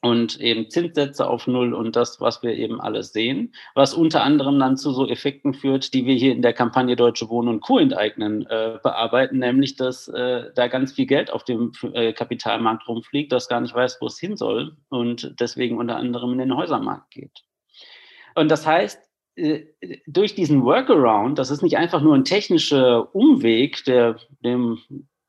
[0.02, 4.58] und eben Zinssätze auf Null und das, was wir eben alles sehen, was unter anderem
[4.58, 7.78] dann zu so Effekten führt, die wir hier in der Kampagne Deutsche Wohnen und Co.
[7.78, 13.32] enteignen äh, bearbeiten, nämlich dass äh, da ganz viel Geld auf dem äh, Kapitalmarkt rumfliegt,
[13.32, 17.10] das gar nicht weiß, wo es hin soll und deswegen unter anderem in den Häusermarkt
[17.10, 17.44] geht.
[18.34, 19.00] Und das heißt,
[19.36, 19.66] äh,
[20.06, 24.78] durch diesen Workaround, das ist nicht einfach nur ein technischer Umweg, der dem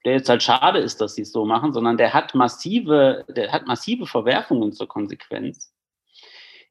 [0.06, 3.52] der jetzt halt schade ist, dass sie es so machen, sondern der hat massive, der
[3.52, 5.74] hat massive Verwerfungen zur Konsequenz.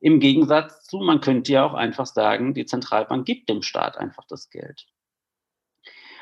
[0.00, 4.24] Im Gegensatz zu, man könnte ja auch einfach sagen, die Zentralbank gibt dem Staat einfach
[4.26, 4.86] das Geld.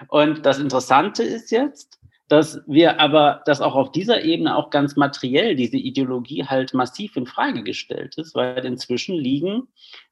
[0.08, 4.96] Und das Interessante ist jetzt, dass wir aber, dass auch auf dieser Ebene auch ganz
[4.96, 9.68] materiell diese Ideologie halt massiv in Frage gestellt ist, weil inzwischen liegen,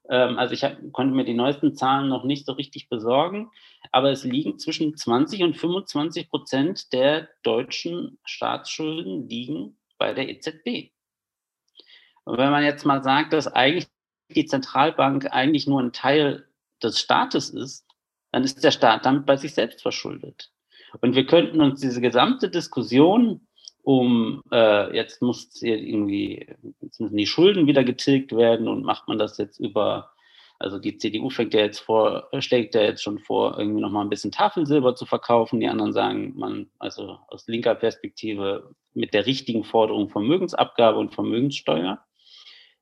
[0.09, 3.51] ähm, also ich hab, konnte mir die neuesten Zahlen noch nicht so richtig besorgen,
[3.91, 10.91] aber es liegen zwischen 20 und 25 Prozent der deutschen Staatsschulden liegen bei der EZB.
[12.25, 13.87] Und wenn man jetzt mal sagt, dass eigentlich
[14.35, 16.47] die Zentralbank eigentlich nur ein Teil
[16.81, 17.85] des Staates ist,
[18.31, 20.51] dann ist der Staat damit bei sich selbst verschuldet.
[21.01, 23.41] Und wir könnten uns diese gesamte Diskussion
[23.87, 26.45] um, äh, jetzt muss irgendwie,
[26.81, 30.11] jetzt müssen die Schulden wieder getilgt werden und macht man das jetzt über,
[30.59, 34.09] also die CDU fängt ja jetzt vor, schlägt ja jetzt schon vor, irgendwie nochmal ein
[34.09, 35.61] bisschen Tafelsilber zu verkaufen.
[35.61, 42.03] Die anderen sagen, man, also aus linker Perspektive mit der richtigen Forderung Vermögensabgabe und Vermögenssteuer.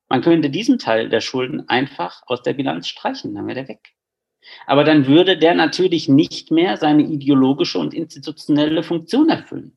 [0.08, 3.94] Man könnte diesen Teil der Schulden einfach aus der Bilanz streichen, dann wäre der weg.
[4.66, 9.76] Aber dann würde der natürlich nicht mehr seine ideologische und institutionelle Funktion erfüllen.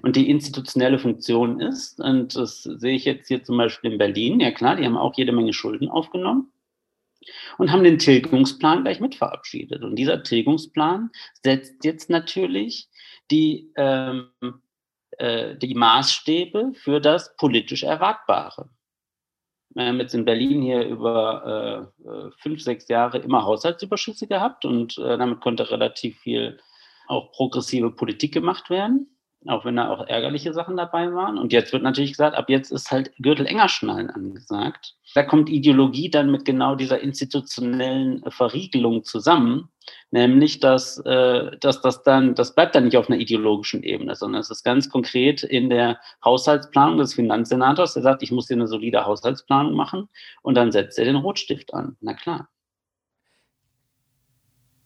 [0.00, 4.40] Und die institutionelle Funktion ist, und das sehe ich jetzt hier zum Beispiel in Berlin,
[4.40, 6.50] ja klar, die haben auch jede Menge Schulden aufgenommen
[7.58, 9.82] und haben den Tilgungsplan gleich mit verabschiedet.
[9.82, 11.10] Und dieser Tilgungsplan
[11.42, 12.88] setzt jetzt natürlich
[13.30, 14.30] die, ähm,
[15.18, 18.70] äh, die Maßstäbe für das politisch Erwartbare.
[19.74, 24.64] Wir haben jetzt in Berlin hier über äh, äh, fünf, sechs Jahre immer Haushaltsüberschüsse gehabt
[24.64, 26.58] und äh, damit konnte relativ viel
[27.08, 29.08] auch progressive Politik gemacht werden
[29.46, 31.38] auch wenn da auch ärgerliche Sachen dabei waren.
[31.38, 34.94] Und jetzt wird natürlich gesagt, ab jetzt ist halt Gürtel enger schnallen angesagt.
[35.14, 39.68] Da kommt Ideologie dann mit genau dieser institutionellen Verriegelung zusammen,
[40.12, 44.40] nämlich dass, äh, dass das dann, das bleibt dann nicht auf einer ideologischen Ebene, sondern
[44.40, 48.68] es ist ganz konkret in der Haushaltsplanung des Finanzsenators, der sagt, ich muss hier eine
[48.68, 50.08] solide Haushaltsplanung machen
[50.42, 51.96] und dann setzt er den Rotstift an.
[52.00, 52.48] Na klar.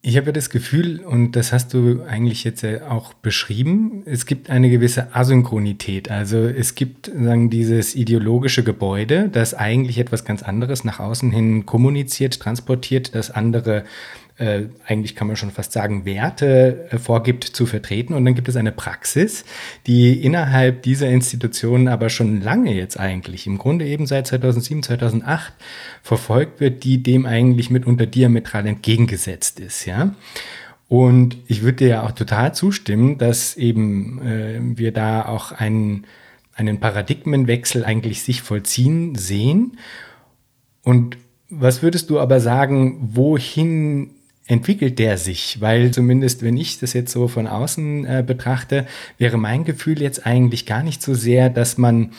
[0.08, 4.70] Ich habe das Gefühl, und das hast du eigentlich jetzt auch beschrieben, es gibt eine
[4.70, 6.12] gewisse Asynchronität.
[6.12, 11.66] Also es gibt sagen, dieses ideologische Gebäude, das eigentlich etwas ganz anderes nach außen hin
[11.66, 13.82] kommuniziert, transportiert, das andere
[14.38, 18.12] äh, eigentlich kann man schon fast sagen, Werte äh, vorgibt zu vertreten.
[18.12, 19.44] Und dann gibt es eine Praxis,
[19.86, 25.54] die innerhalb dieser Institutionen aber schon lange jetzt eigentlich, im Grunde eben seit 2007, 2008
[26.02, 30.14] verfolgt wird, die dem eigentlich mitunter diametral entgegengesetzt ist, ja.
[30.88, 36.04] Und ich würde dir ja auch total zustimmen, dass eben äh, wir da auch einen,
[36.54, 39.78] einen Paradigmenwechsel eigentlich sich vollziehen sehen.
[40.84, 41.16] Und
[41.48, 44.10] was würdest du aber sagen, wohin
[44.46, 45.60] entwickelt der sich?
[45.60, 48.86] Weil zumindest, wenn ich das jetzt so von außen äh, betrachte,
[49.18, 52.12] wäre mein Gefühl jetzt eigentlich gar nicht so sehr, dass man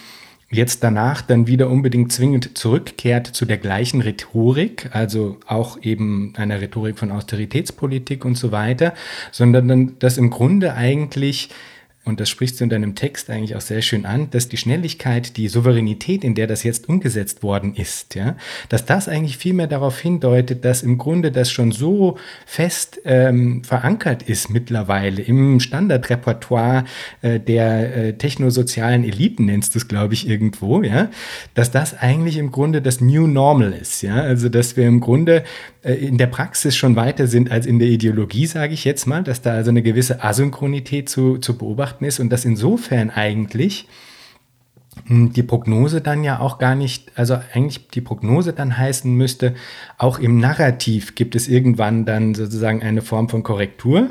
[0.49, 6.61] jetzt danach dann wieder unbedingt zwingend zurückkehrt zu der gleichen Rhetorik, also auch eben einer
[6.61, 8.93] Rhetorik von Austeritätspolitik und so weiter,
[9.31, 11.49] sondern dann, dass im Grunde eigentlich
[12.08, 15.38] und das sprichst du in deinem Text eigentlich auch sehr schön an, dass die Schnelligkeit,
[15.38, 18.36] die Souveränität, in der das jetzt umgesetzt worden ist, ja,
[18.70, 23.63] dass das eigentlich viel mehr darauf hindeutet, dass im Grunde das schon so fest ähm,
[23.63, 26.86] verankert ist mittlerweile im Standardrepertoire
[27.22, 31.10] äh, der äh, technosozialen Eliten, nennst du es, glaube ich, irgendwo, ja,
[31.54, 35.43] dass das eigentlich im Grunde das New Normal ist, ja, also dass wir im Grunde
[35.88, 39.24] äh, in der Praxis schon weiter sind als in der Ideologie, sage ich jetzt mal,
[39.24, 43.88] dass da also eine gewisse Asynchronität zu, zu beobachten ist und dass insofern eigentlich
[45.05, 49.55] hm, die Prognose dann ja auch gar nicht, also eigentlich die Prognose dann heißen müsste,
[49.97, 54.10] auch im Narrativ gibt es irgendwann dann sozusagen eine Form von Korrektur.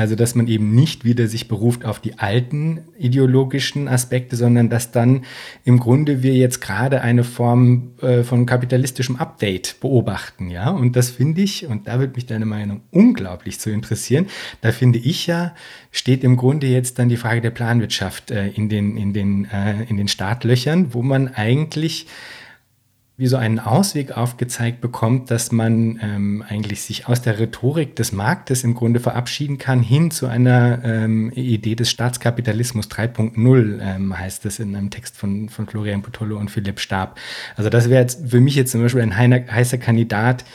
[0.00, 4.92] Also dass man eben nicht wieder sich beruft auf die alten ideologischen Aspekte, sondern dass
[4.92, 5.24] dann
[5.64, 10.70] im Grunde wir jetzt gerade eine Form äh, von kapitalistischem Update beobachten, ja.
[10.70, 14.26] Und das finde ich, und da würde mich deine Meinung unglaublich zu interessieren,
[14.60, 15.54] da finde ich ja,
[15.90, 19.84] steht im Grunde jetzt dann die Frage der Planwirtschaft äh, in den, in den, äh,
[19.84, 22.06] in den Startlöchern, wo man eigentlich
[23.20, 28.12] wie so einen Ausweg aufgezeigt bekommt, dass man ähm, eigentlich sich aus der Rhetorik des
[28.12, 34.46] Marktes im Grunde verabschieden kann, hin zu einer ähm, Idee des Staatskapitalismus 3.0, ähm, heißt
[34.46, 37.18] es in einem Text von, von Florian Potolo und Philipp Stab.
[37.56, 40.46] Also das wäre jetzt für mich jetzt zum Beispiel ein heißer Kandidat,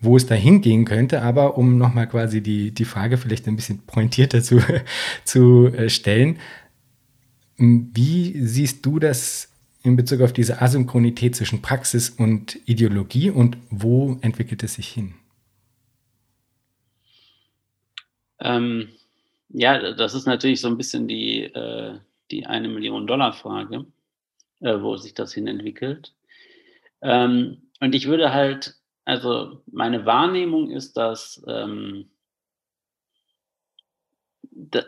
[0.00, 1.22] wo es da hingehen könnte.
[1.22, 4.60] Aber um nochmal quasi die, die Frage vielleicht ein bisschen pointierter zu,
[5.24, 6.40] zu äh, stellen,
[7.56, 9.49] wie siehst du das
[9.82, 15.14] in Bezug auf diese Asynchronität zwischen Praxis und Ideologie und wo entwickelt es sich hin?
[18.40, 18.88] Ähm,
[19.48, 21.98] ja, das ist natürlich so ein bisschen die, äh,
[22.30, 23.86] die eine Million Dollar Frage,
[24.60, 26.14] äh, wo sich das hin entwickelt.
[27.02, 32.10] Ähm, und ich würde halt, also meine Wahrnehmung ist, dass ähm,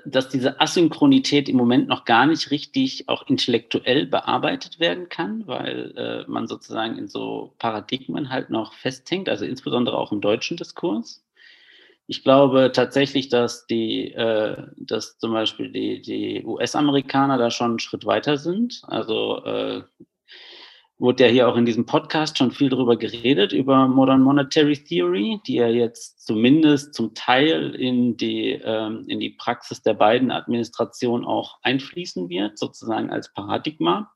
[0.05, 5.95] dass diese Asynchronität im Moment noch gar nicht richtig auch intellektuell bearbeitet werden kann, weil
[5.97, 11.25] äh, man sozusagen in so Paradigmen halt noch festhängt, also insbesondere auch im deutschen Diskurs.
[12.07, 17.79] Ich glaube tatsächlich, dass die, äh, dass zum Beispiel die, die US-Amerikaner da schon einen
[17.79, 18.83] Schritt weiter sind.
[18.87, 19.83] Also äh,
[20.99, 25.41] wurde ja hier auch in diesem Podcast schon viel darüber geredet, über Modern Monetary Theory,
[25.47, 31.27] die ja jetzt zumindest zum Teil in die, ähm, in die Praxis der beiden Administrationen
[31.27, 34.13] auch einfließen wird, sozusagen als Paradigma.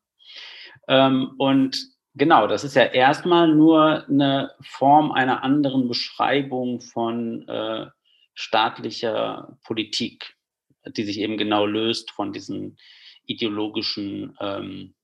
[0.89, 1.79] Ähm, und
[2.15, 7.87] genau, das ist ja erstmal nur eine Form einer anderen Beschreibung von äh,
[8.35, 10.37] staatlicher Politik,
[10.87, 12.77] die sich eben genau löst von diesen
[13.25, 14.95] ideologischen ähm, äh,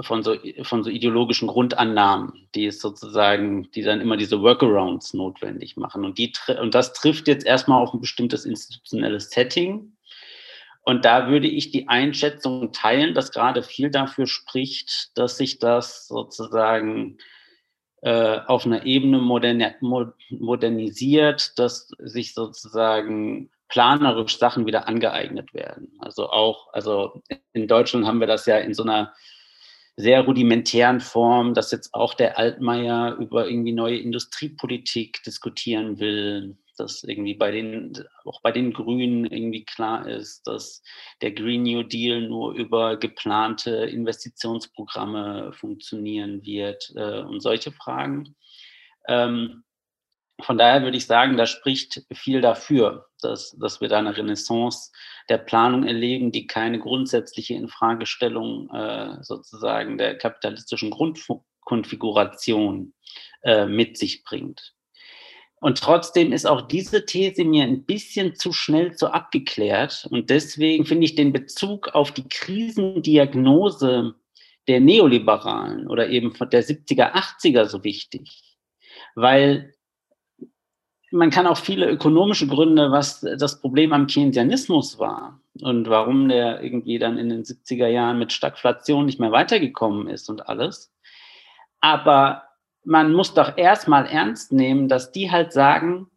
[0.00, 5.76] von so, von so ideologischen Grundannahmen, die es sozusagen, die dann immer diese Workarounds notwendig
[5.76, 6.04] machen.
[6.04, 9.96] Und, die, und das trifft jetzt erstmal auf ein bestimmtes institutionelles Setting.
[10.82, 16.06] Und da würde ich die Einschätzung teilen, dass gerade viel dafür spricht, dass sich das
[16.06, 17.18] sozusagen
[18.02, 19.18] äh, auf einer Ebene
[20.30, 25.92] modernisiert, dass sich sozusagen planerisch Sachen wieder angeeignet werden.
[25.98, 29.12] Also auch, also in Deutschland haben wir das ja in so einer
[29.96, 37.02] sehr rudimentären Form, dass jetzt auch der Altmaier über irgendwie neue Industriepolitik diskutieren will, dass
[37.02, 37.94] irgendwie bei den,
[38.26, 40.82] auch bei den Grünen irgendwie klar ist, dass
[41.22, 48.36] der Green New Deal nur über geplante Investitionsprogramme funktionieren wird äh, und solche Fragen.
[49.08, 49.64] Ähm,
[50.42, 54.92] von daher würde ich sagen, da spricht viel dafür, dass, dass wir da eine Renaissance
[55.28, 62.92] der Planung erleben, die keine grundsätzliche Infragestellung äh, sozusagen der kapitalistischen Grundkonfiguration
[63.42, 64.74] äh, mit sich bringt.
[65.58, 70.06] Und trotzdem ist auch diese These mir ein bisschen zu schnell zu abgeklärt.
[70.10, 74.14] Und deswegen finde ich den Bezug auf die Krisendiagnose
[74.68, 78.58] der Neoliberalen oder eben der 70er, 80er so wichtig.
[79.14, 79.75] Weil
[81.16, 86.62] man kann auch viele ökonomische Gründe, was das Problem am Keynesianismus war und warum der
[86.62, 90.92] irgendwie dann in den 70er Jahren mit Stagflation nicht mehr weitergekommen ist und alles.
[91.80, 92.42] Aber
[92.84, 96.08] man muss doch erstmal ernst nehmen, dass die halt sagen,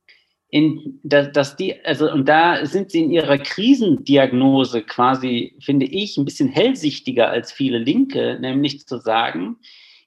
[0.52, 6.18] in, dass, dass die, also, und da sind sie in ihrer Krisendiagnose quasi, finde ich,
[6.18, 9.58] ein bisschen hellsichtiger als viele Linke, nämlich zu sagen,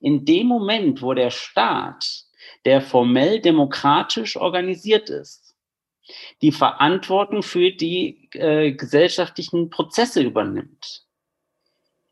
[0.01, 2.22] in dem Moment, wo der Staat,
[2.65, 5.57] der formell demokratisch organisiert ist,
[6.41, 11.07] die Verantwortung für die äh, gesellschaftlichen Prozesse übernimmt,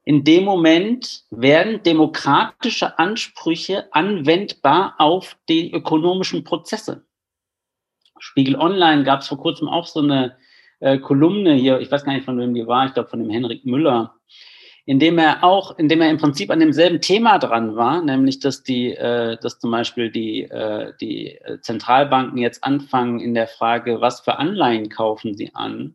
[0.05, 7.05] in dem Moment werden demokratische Ansprüche anwendbar auf die ökonomischen Prozesse.
[8.19, 10.37] Spiegel Online gab es vor kurzem auch so eine
[10.81, 13.31] äh, Kolumne hier, ich weiß gar nicht, von wem die war, ich glaube von dem
[13.31, 14.15] Henrik Müller,
[14.91, 18.41] in dem er auch, in dem er im Prinzip an demselben Thema dran war, nämlich
[18.41, 24.01] dass die, äh, dass zum Beispiel die, äh, die Zentralbanken jetzt anfangen in der Frage,
[24.01, 25.95] was für Anleihen kaufen sie an,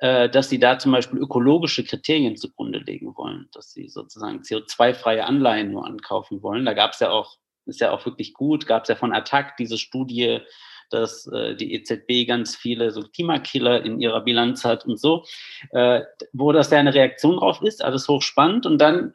[0.00, 5.24] äh, dass sie da zum Beispiel ökologische Kriterien zugrunde legen wollen, dass sie sozusagen CO2-freie
[5.24, 6.66] Anleihen nur ankaufen wollen.
[6.66, 9.56] Da gab es ja auch, ist ja auch wirklich gut, gab es ja von Attac
[9.56, 10.40] diese Studie,
[10.90, 15.24] dass äh, die EZB ganz viele so Klimakiller in ihrer Bilanz hat und so,
[15.70, 19.14] äh, wo das ja eine Reaktion drauf ist, alles hochspannend und dann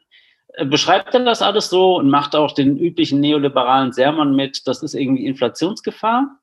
[0.54, 4.82] äh, beschreibt er das alles so und macht auch den üblichen neoliberalen Sermon mit, das
[4.82, 6.38] ist irgendwie Inflationsgefahr.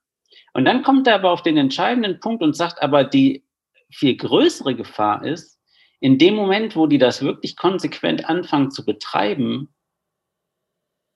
[0.53, 3.45] Und dann kommt er aber auf den entscheidenden Punkt und sagt, aber die
[3.91, 5.59] viel größere Gefahr ist,
[5.99, 9.73] in dem Moment, wo die das wirklich konsequent anfangen zu betreiben,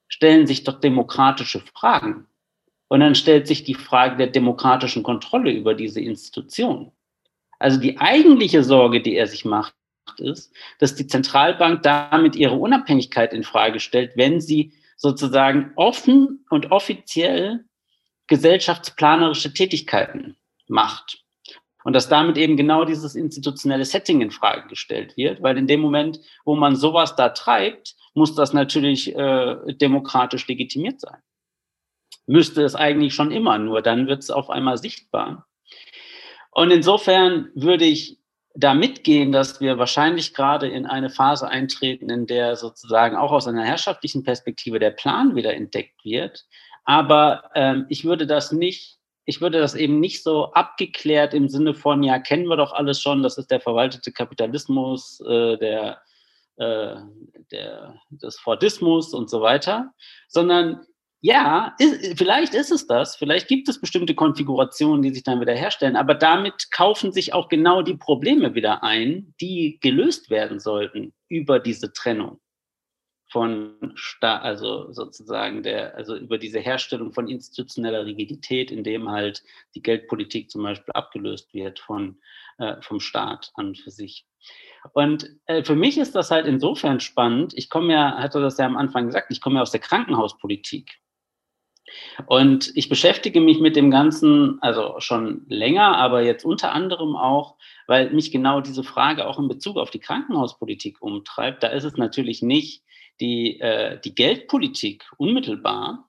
[0.08, 2.26] stellen sich doch demokratische Fragen.
[2.94, 6.92] Und dann stellt sich die Frage der demokratischen Kontrolle über diese Institution.
[7.58, 9.74] Also die eigentliche Sorge, die er sich macht,
[10.18, 16.70] ist, dass die Zentralbank damit ihre Unabhängigkeit in Frage stellt, wenn sie sozusagen offen und
[16.70, 17.64] offiziell
[18.28, 20.36] gesellschaftsplanerische Tätigkeiten
[20.68, 21.24] macht.
[21.82, 25.80] Und dass damit eben genau dieses institutionelle Setting in Frage gestellt wird, weil in dem
[25.80, 31.18] Moment, wo man sowas da treibt, muss das natürlich äh, demokratisch legitimiert sein
[32.26, 35.46] müsste es eigentlich schon immer, nur dann wird es auf einmal sichtbar.
[36.50, 38.18] Und insofern würde ich
[38.54, 43.48] da mitgehen, dass wir wahrscheinlich gerade in eine Phase eintreten, in der sozusagen auch aus
[43.48, 46.44] einer herrschaftlichen Perspektive der Plan wieder entdeckt wird.
[46.84, 51.74] Aber ähm, ich würde das nicht, ich würde das eben nicht so abgeklärt im Sinne
[51.74, 56.00] von, ja, kennen wir doch alles schon, das ist der verwaltete Kapitalismus, äh, der,
[56.56, 56.96] äh,
[57.50, 59.92] der, des Fordismus und so weiter,
[60.28, 60.86] sondern
[61.26, 63.16] ja, ist, vielleicht ist es das.
[63.16, 65.96] Vielleicht gibt es bestimmte Konfigurationen, die sich dann wieder herstellen.
[65.96, 71.60] Aber damit kaufen sich auch genau die Probleme wieder ein, die gelöst werden sollten über
[71.60, 72.40] diese Trennung
[73.32, 79.42] von, Sta also sozusagen der, also über diese Herstellung von institutioneller Rigidität, in dem halt
[79.74, 82.18] die Geldpolitik zum Beispiel abgelöst wird von,
[82.58, 84.26] äh, vom Staat an für sich.
[84.92, 87.54] Und äh, für mich ist das halt insofern spannend.
[87.56, 91.00] Ich komme ja, hatte das ja am Anfang gesagt, ich komme ja aus der Krankenhauspolitik.
[92.26, 97.56] Und ich beschäftige mich mit dem Ganzen, also schon länger, aber jetzt unter anderem auch,
[97.86, 101.62] weil mich genau diese Frage auch in Bezug auf die Krankenhauspolitik umtreibt.
[101.62, 102.82] Da ist es natürlich nicht
[103.20, 106.08] die, äh, die Geldpolitik unmittelbar,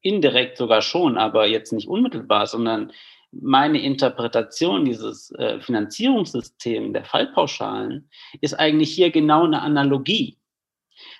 [0.00, 2.92] indirekt sogar schon, aber jetzt nicht unmittelbar, sondern
[3.30, 10.38] meine Interpretation dieses äh, Finanzierungssystems der Fallpauschalen ist eigentlich hier genau eine Analogie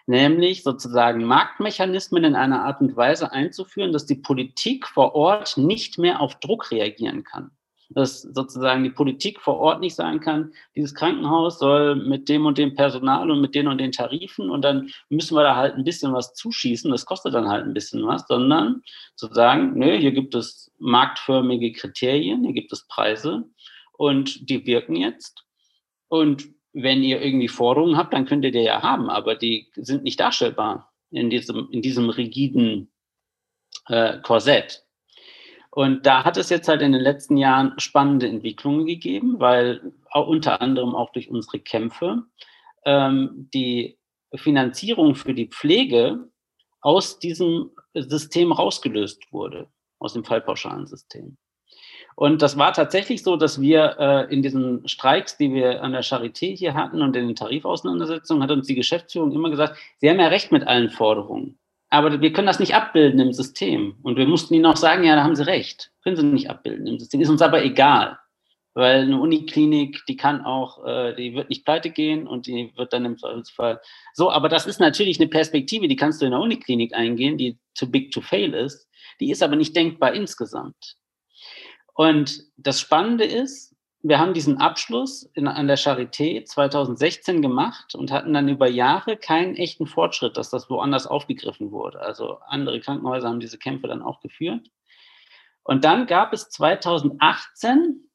[0.06, 5.98] nämlich sozusagen Marktmechanismen in einer Art und Weise einzuführen, dass die Politik vor Ort nicht
[5.98, 7.50] mehr auf Druck reagieren kann.
[7.90, 12.56] Dass sozusagen die Politik vor Ort nicht sagen kann, dieses Krankenhaus soll mit dem und
[12.56, 15.84] dem Personal und mit den und den Tarifen und dann müssen wir da halt ein
[15.84, 18.82] bisschen was zuschießen, das kostet dann halt ein bisschen was, sondern
[19.14, 23.44] zu sagen, nö, hier gibt es marktförmige Kriterien, hier gibt es Preise
[23.92, 25.44] und die wirken jetzt.
[26.08, 30.04] Und wenn ihr irgendwie Forderungen habt, dann könnt ihr die ja haben, aber die sind
[30.04, 32.90] nicht darstellbar in diesem, in diesem rigiden
[33.88, 34.84] äh, Korsett.
[35.70, 40.26] Und da hat es jetzt halt in den letzten Jahren spannende Entwicklungen gegeben, weil auch
[40.26, 42.24] unter anderem auch durch unsere Kämpfe
[42.84, 43.98] ähm, die
[44.34, 46.30] Finanzierung für die Pflege
[46.80, 49.68] aus diesem System rausgelöst wurde,
[49.98, 51.36] aus dem Fallpauschalensystem.
[52.16, 56.04] Und das war tatsächlich so, dass wir äh, in diesen Streiks, die wir an der
[56.04, 60.20] Charité hier hatten und in den Tarifauseinandersetzungen, hat uns die Geschäftsführung immer gesagt, Sie haben
[60.20, 61.58] ja recht mit allen Forderungen.
[61.90, 63.96] aber wir können das nicht abbilden im System.
[64.02, 65.90] Und wir mussten ihnen auch sagen, ja, da haben sie recht.
[66.02, 67.20] Können sie nicht abbilden im System.
[67.20, 68.18] Ist uns aber egal.
[68.74, 72.94] Weil eine Uniklinik, die kann auch, äh, die wird nicht pleite gehen und die wird
[72.94, 73.78] dann im Zweifelsfall
[74.14, 74.30] so.
[74.30, 77.86] Aber das ist natürlich eine Perspektive, die kannst du in der Uniklinik eingehen, die too
[77.86, 78.88] big to fail ist.
[79.20, 80.96] Die ist aber nicht denkbar insgesamt.
[81.94, 83.74] Und das Spannende ist,
[84.04, 89.16] wir haben diesen Abschluss in, an der Charité 2016 gemacht und hatten dann über Jahre
[89.16, 92.00] keinen echten Fortschritt, dass das woanders aufgegriffen wurde.
[92.00, 94.68] Also andere Krankenhäuser haben diese Kämpfe dann auch geführt.
[95.62, 98.08] Und dann gab es 2018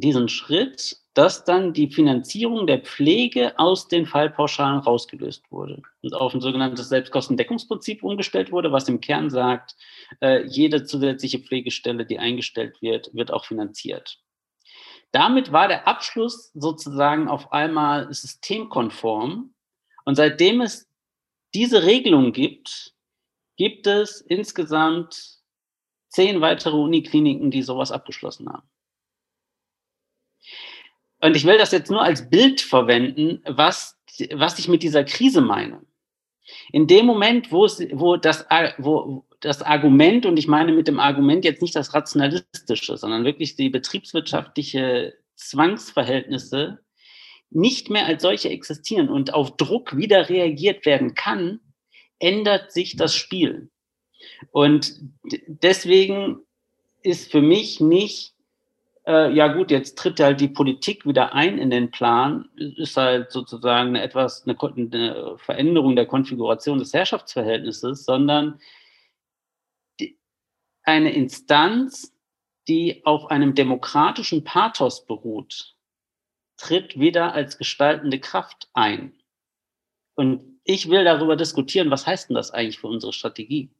[0.00, 6.32] diesen Schritt, dass dann die Finanzierung der Pflege aus den Fallpauschalen rausgelöst wurde und auf
[6.32, 9.74] ein sogenanntes Selbstkostendeckungsprinzip umgestellt wurde, was im Kern sagt,
[10.20, 14.20] äh, jede zusätzliche Pflegestelle, die eingestellt wird, wird auch finanziert.
[15.10, 19.54] Damit war der Abschluss sozusagen auf einmal systemkonform.
[20.04, 20.88] Und seitdem es
[21.54, 22.94] diese Regelung gibt,
[23.56, 25.38] gibt es insgesamt
[26.08, 28.68] zehn weitere Unikliniken, die sowas abgeschlossen haben.
[31.20, 33.98] Und ich will das jetzt nur als Bild verwenden, was,
[34.32, 35.82] was ich mit dieser Krise meine.
[36.72, 38.46] In dem Moment, wo, es, wo, das,
[38.78, 43.56] wo das Argument, und ich meine mit dem Argument jetzt nicht das Rationalistische, sondern wirklich
[43.56, 46.80] die betriebswirtschaftliche Zwangsverhältnisse
[47.50, 51.60] nicht mehr als solche existieren und auf Druck wieder reagiert werden kann,
[52.18, 53.70] ändert sich das Spiel.
[54.50, 55.00] Und
[55.46, 56.40] deswegen
[57.02, 58.34] ist für mich nicht
[59.08, 63.32] äh, ja gut, jetzt tritt halt die Politik wieder ein in den Plan, ist halt
[63.32, 68.60] sozusagen eine etwas eine, eine Veränderung der Konfiguration des Herrschaftsverhältnisses, sondern
[69.98, 70.18] die,
[70.82, 72.14] eine Instanz,
[72.68, 75.74] die auf einem demokratischen Pathos beruht,
[76.58, 79.14] tritt wieder als gestaltende Kraft ein.
[80.16, 83.70] Und ich will darüber diskutieren, was heißt denn das eigentlich für unsere Strategie?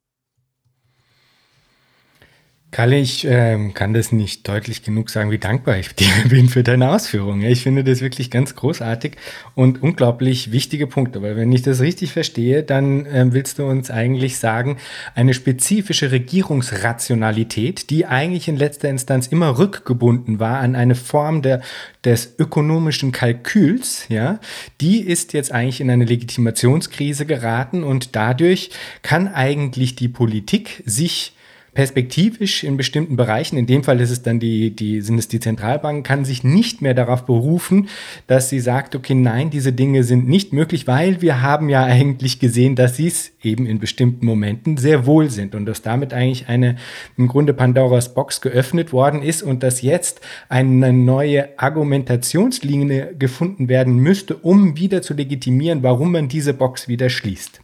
[2.70, 6.62] Kalle, ich äh, kann das nicht deutlich genug sagen, wie dankbar ich dir bin für
[6.62, 7.40] deine Ausführungen.
[7.42, 9.12] Ich finde das wirklich ganz großartig
[9.54, 13.90] und unglaublich wichtige Punkte, weil wenn ich das richtig verstehe, dann äh, willst du uns
[13.90, 14.76] eigentlich sagen,
[15.14, 21.62] eine spezifische Regierungsrationalität, die eigentlich in letzter Instanz immer rückgebunden war an eine Form der,
[22.04, 24.40] des ökonomischen Kalküls, ja,
[24.82, 31.32] die ist jetzt eigentlich in eine Legitimationskrise geraten und dadurch kann eigentlich die Politik sich
[31.74, 35.40] perspektivisch in bestimmten Bereichen, in dem Fall ist es dann die, die, sind es die
[35.40, 37.88] Zentralbanken, kann sich nicht mehr darauf berufen,
[38.26, 42.40] dass sie sagt, okay, nein, diese Dinge sind nicht möglich, weil wir haben ja eigentlich
[42.40, 46.48] gesehen, dass sie es eben in bestimmten Momenten sehr wohl sind und dass damit eigentlich
[46.48, 46.76] eine
[47.16, 53.96] im Grunde Pandoras Box geöffnet worden ist und dass jetzt eine neue Argumentationslinie gefunden werden
[53.98, 57.60] müsste, um wieder zu legitimieren, warum man diese Box wieder schließt.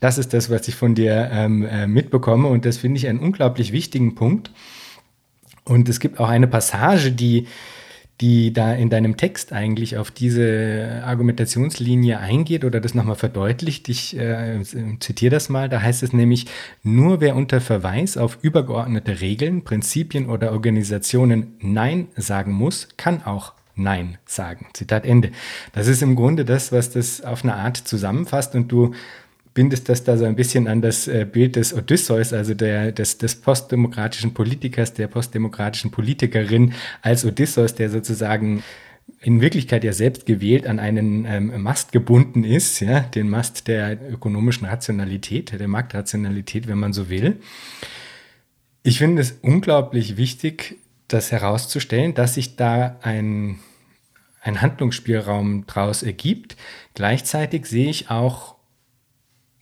[0.00, 3.18] Das ist das, was ich von dir ähm, äh, mitbekomme und das finde ich einen
[3.18, 4.50] unglaublich wichtigen Punkt.
[5.64, 7.46] Und es gibt auch eine Passage, die,
[8.20, 13.88] die da in deinem Text eigentlich auf diese Argumentationslinie eingeht oder das nochmal verdeutlicht.
[13.88, 14.62] Ich äh,
[14.98, 15.68] zitiere das mal.
[15.68, 16.46] Da heißt es nämlich,
[16.82, 23.52] nur wer unter Verweis auf übergeordnete Regeln, Prinzipien oder Organisationen Nein sagen muss, kann auch
[23.76, 24.66] Nein sagen.
[24.72, 25.30] Zitat Ende.
[25.72, 28.92] Das ist im Grunde das, was das auf eine Art zusammenfasst und du
[29.54, 33.18] bindest das da so ein bisschen an das äh, Bild des Odysseus, also der, des,
[33.18, 38.62] des postdemokratischen Politikers, der postdemokratischen Politikerin als Odysseus, der sozusagen
[39.20, 43.98] in Wirklichkeit ja selbst gewählt an einen ähm, Mast gebunden ist, ja, den Mast der
[44.12, 47.40] ökonomischen Rationalität, der Marktrationalität, wenn man so will.
[48.82, 50.76] Ich finde es unglaublich wichtig,
[51.08, 53.58] das herauszustellen, dass sich da ein,
[54.42, 56.56] ein Handlungsspielraum daraus ergibt.
[56.94, 58.57] Gleichzeitig sehe ich auch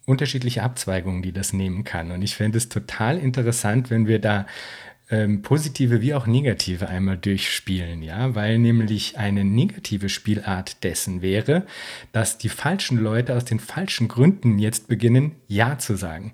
[0.06, 2.10] unterschiedliche Abzweigungen, die das nehmen kann.
[2.10, 4.46] Und ich fände es total interessant, wenn wir da
[5.10, 11.66] ähm, positive wie auch negative einmal durchspielen, ja, weil nämlich eine negative Spielart dessen wäre,
[12.12, 16.32] dass die falschen Leute aus den falschen Gründen jetzt beginnen, Ja zu sagen.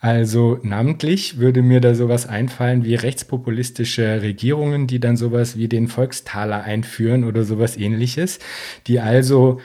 [0.00, 5.88] Also namentlich würde mir da sowas einfallen wie rechtspopulistische Regierungen, die dann sowas wie den
[5.88, 8.38] Volkstaler einführen oder sowas ähnliches,
[8.86, 9.62] die also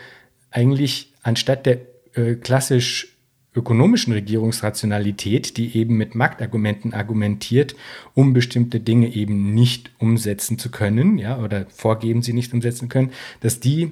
[0.49, 1.79] eigentlich anstatt der
[2.13, 3.18] äh, klassisch
[3.55, 7.75] ökonomischen Regierungsrationalität, die eben mit Marktargumenten argumentiert,
[8.13, 13.11] um bestimmte Dinge eben nicht umsetzen zu können, ja, oder vorgeben, sie nicht umsetzen können,
[13.41, 13.91] dass die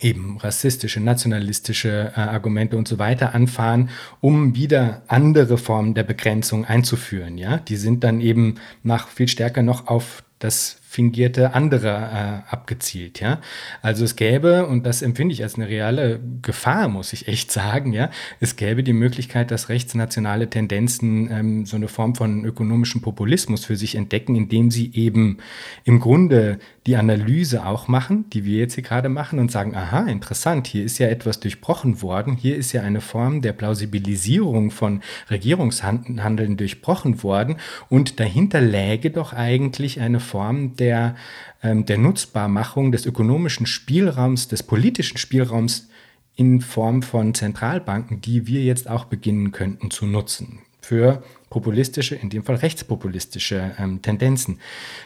[0.00, 3.90] eben rassistische, nationalistische äh, Argumente und so weiter anfahren,
[4.20, 7.38] um wieder andere Formen der Begrenzung einzuführen.
[7.38, 13.20] Ja, die sind dann eben nach viel stärker noch auf das fingierte andere äh, abgezielt,
[13.20, 13.38] ja.
[13.80, 17.92] Also es gäbe, und das empfinde ich als eine reale Gefahr, muss ich echt sagen,
[17.92, 18.10] ja,
[18.40, 23.76] es gäbe die Möglichkeit, dass rechtsnationale Tendenzen ähm, so eine Form von ökonomischem Populismus für
[23.76, 25.38] sich entdecken, indem sie eben
[25.84, 30.06] im Grunde die Analyse auch machen, die wir jetzt hier gerade machen und sagen, aha,
[30.06, 35.02] interessant, hier ist ja etwas durchbrochen worden, hier ist ja eine Form der Plausibilisierung von
[35.30, 37.56] Regierungshandeln durchbrochen worden
[37.90, 41.14] und dahinter läge doch eigentlich eine Form der,
[41.62, 45.88] ähm, der Nutzbarmachung des ökonomischen Spielraums, des politischen Spielraums
[46.34, 52.30] in Form von Zentralbanken, die wir jetzt auch beginnen könnten zu nutzen für populistische, in
[52.30, 54.58] dem Fall rechtspopulistische ähm, Tendenzen.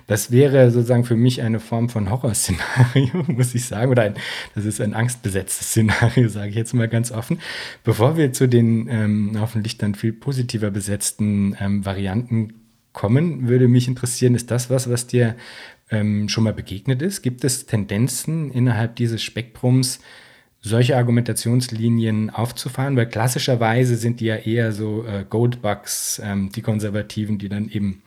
[0.07, 4.15] Das wäre sozusagen für mich eine Form von Horrorszenario, muss ich sagen, oder ein,
[4.55, 7.41] das ist ein angstbesetztes Szenario, sage ich jetzt mal ganz offen.
[7.83, 12.64] Bevor wir zu den ähm, hoffentlich dann viel positiver besetzten ähm, Varianten
[12.95, 15.37] kommen, würde mich interessieren, ist das was, was dir
[15.91, 17.21] ähm, schon mal begegnet ist?
[17.21, 20.01] Gibt es Tendenzen innerhalb dieses Spektrums,
[20.63, 22.97] solche Argumentationslinien aufzufahren?
[22.97, 28.03] Weil klassischerweise sind die ja eher so äh, Goldbugs, ähm, die Konservativen, die dann eben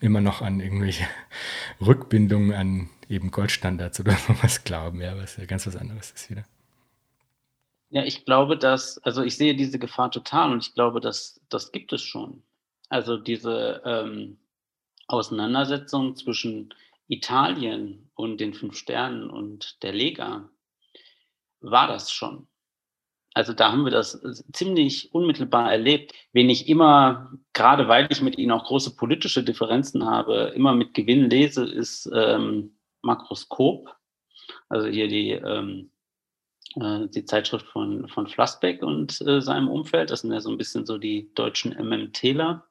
[0.00, 1.04] immer noch an irgendwelche
[1.80, 6.44] Rückbindungen an eben Goldstandards oder sowas glauben, ja, was ja ganz was anderes ist wieder.
[7.90, 11.72] Ja, ich glaube, dass, also ich sehe diese Gefahr total und ich glaube, dass das
[11.72, 12.42] gibt es schon.
[12.90, 14.38] Also diese ähm,
[15.06, 16.74] Auseinandersetzung zwischen
[17.08, 20.50] Italien und den fünf Sternen und der Lega
[21.60, 22.46] war das schon.
[23.32, 24.20] Also da haben wir das
[24.52, 26.12] ziemlich unmittelbar erlebt.
[26.32, 30.94] Wen ich immer, gerade weil ich mit ihnen auch große politische Differenzen habe, immer mit
[30.94, 33.94] Gewinn lese, ist ähm, Makroskop.
[34.68, 35.89] Also hier die, ähm, äh,
[36.76, 40.10] die Zeitschrift von, von Flassbeck und äh, seinem Umfeld.
[40.10, 42.64] Das sind ja so ein bisschen so die deutschen MMTler.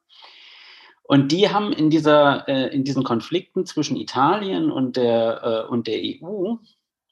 [1.02, 5.86] Und die haben in, dieser, äh, in diesen Konflikten zwischen Italien und der, äh, und
[5.86, 6.54] der EU,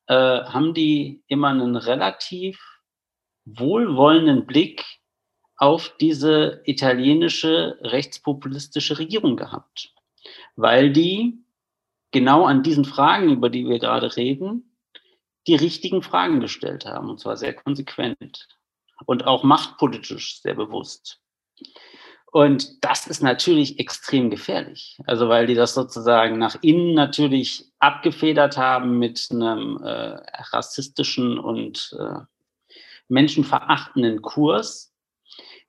[0.07, 0.15] äh,
[0.45, 2.61] haben die immer einen relativ
[3.45, 4.85] wohlwollenden Blick
[5.57, 9.93] auf diese italienische rechtspopulistische Regierung gehabt,
[10.55, 11.45] weil die
[12.13, 14.68] genau an diesen Fragen, über die wir gerade reden,
[15.49, 18.47] die richtigen Fragen gestellt haben, und zwar sehr konsequent
[19.07, 21.21] und auch machtpolitisch sehr bewusst.
[22.31, 24.99] Und das ist natürlich extrem gefährlich.
[25.07, 30.21] Also weil die das sozusagen nach innen natürlich abgefedert haben mit einem äh,
[30.53, 32.21] rassistischen und äh,
[33.09, 34.93] menschenverachtenden Kurs,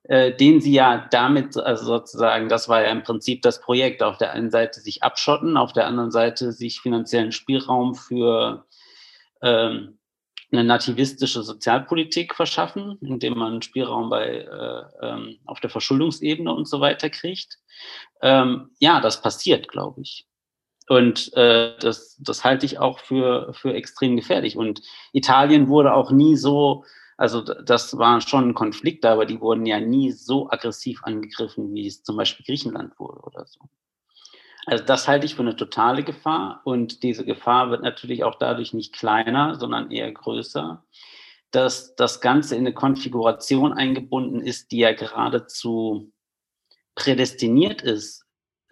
[0.02, 4.18] äh, den sie ja damit, also sozusagen, das war ja im Prinzip das Projekt, auf
[4.18, 8.66] der einen Seite sich abschotten, auf der anderen Seite sich finanziellen Spielraum für
[9.42, 9.98] ähm,
[10.52, 16.80] eine nativistische Sozialpolitik verschaffen, indem man Spielraum bei, äh, ähm, auf der Verschuldungsebene und so
[16.80, 17.58] weiter kriegt.
[18.20, 20.26] Ähm, ja, das passiert, glaube ich.
[20.88, 24.56] Und äh, das, das halte ich auch für, für extrem gefährlich.
[24.56, 24.82] Und
[25.12, 26.84] Italien wurde auch nie so,
[27.16, 31.86] also das war schon ein Konflikt, aber die wurden ja nie so aggressiv angegriffen, wie
[31.86, 33.60] es zum Beispiel Griechenland wurde oder so.
[34.66, 38.74] Also das halte ich für eine totale Gefahr und diese Gefahr wird natürlich auch dadurch
[38.74, 40.84] nicht kleiner, sondern eher größer,
[41.50, 46.12] dass das Ganze in eine Konfiguration eingebunden ist, die ja geradezu
[46.94, 48.24] prädestiniert ist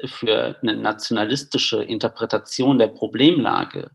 [0.04, 3.90] für eine nationalistische Interpretation der Problemlage,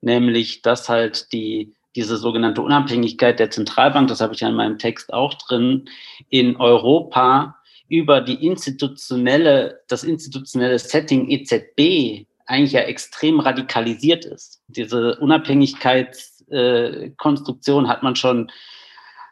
[0.00, 4.78] nämlich dass halt die diese sogenannte Unabhängigkeit der Zentralbank, das habe ich ja in meinem
[4.78, 5.88] Text auch drin,
[6.28, 7.57] in Europa
[7.88, 14.62] über die institutionelle, das institutionelle Setting EZB eigentlich ja extrem radikalisiert ist.
[14.68, 18.50] Diese Unabhängigkeitskonstruktion äh, hat man schon,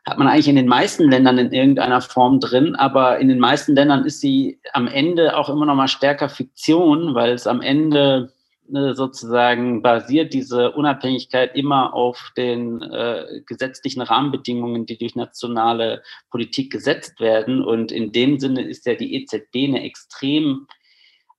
[0.07, 3.75] hat man eigentlich in den meisten Ländern in irgendeiner Form drin, aber in den meisten
[3.75, 8.36] Ländern ist sie am Ende auch immer noch mal stärker Fiktion, weil es am Ende
[8.69, 17.21] sozusagen basiert diese Unabhängigkeit immer auf den äh, gesetzlichen Rahmenbedingungen, die durch nationale Politik gesetzt
[17.21, 17.65] werden.
[17.65, 20.67] Und in dem Sinne ist ja die EZB eine extrem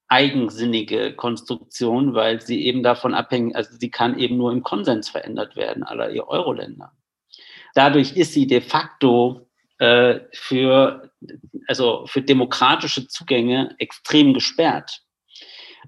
[0.08, 5.54] eigensinnige Konstruktion, weil sie eben davon abhängt, also sie kann eben nur im Konsens verändert
[5.54, 6.92] werden, aller ihr Euro-Länder.
[7.74, 9.48] Dadurch ist sie de facto
[9.78, 11.12] äh, für,
[11.66, 15.02] also für demokratische Zugänge extrem gesperrt.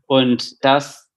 [0.06, 1.09] Und das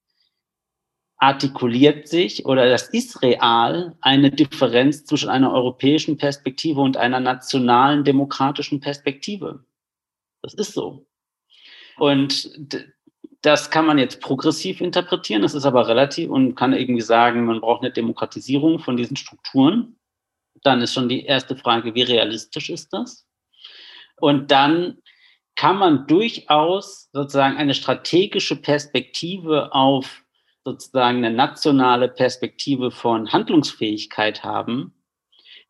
[1.17, 8.03] artikuliert sich oder das ist real eine Differenz zwischen einer europäischen Perspektive und einer nationalen
[8.03, 9.63] demokratischen Perspektive.
[10.41, 11.07] Das ist so.
[11.97, 12.51] Und
[13.41, 17.61] das kann man jetzt progressiv interpretieren, das ist aber relativ und kann irgendwie sagen, man
[17.61, 19.97] braucht eine Demokratisierung von diesen Strukturen.
[20.63, 23.25] Dann ist schon die erste Frage, wie realistisch ist das?
[24.17, 24.97] Und dann
[25.55, 30.22] kann man durchaus sozusagen eine strategische Perspektive auf
[30.65, 34.93] sozusagen eine nationale Perspektive von Handlungsfähigkeit haben.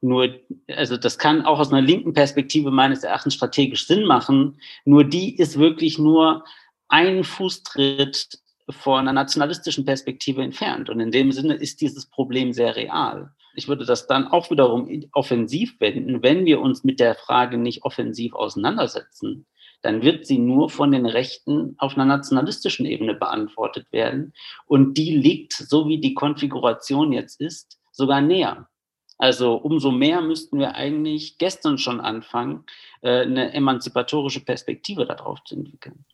[0.02, 0.36] Nur,
[0.68, 4.60] also das kann auch aus einer linken Perspektive meines Erachtens strategisch Sinn machen.
[4.86, 6.44] Nur die ist wirklich nur
[6.90, 8.30] einen Fußtritt
[8.70, 10.90] vor einer nationalistischen Perspektive entfernt.
[10.90, 13.32] Und in dem Sinne ist dieses Problem sehr real.
[13.56, 17.84] Ich würde das dann auch wiederum offensiv wenden, wenn wir uns mit der Frage nicht
[17.84, 19.46] offensiv auseinandersetzen,
[19.84, 24.34] dann wird sie nur von den Rechten auf einer nationalistischen Ebene beantwortet werden.
[24.66, 28.70] Und die liegt, so wie die Konfiguration jetzt ist, sogar näher.
[29.18, 32.66] Also umso mehr müssten wir eigentlich gestern schon anfangen,
[33.02, 36.06] äh, eine emanzipatorische Perspektive darauf zu entwickeln.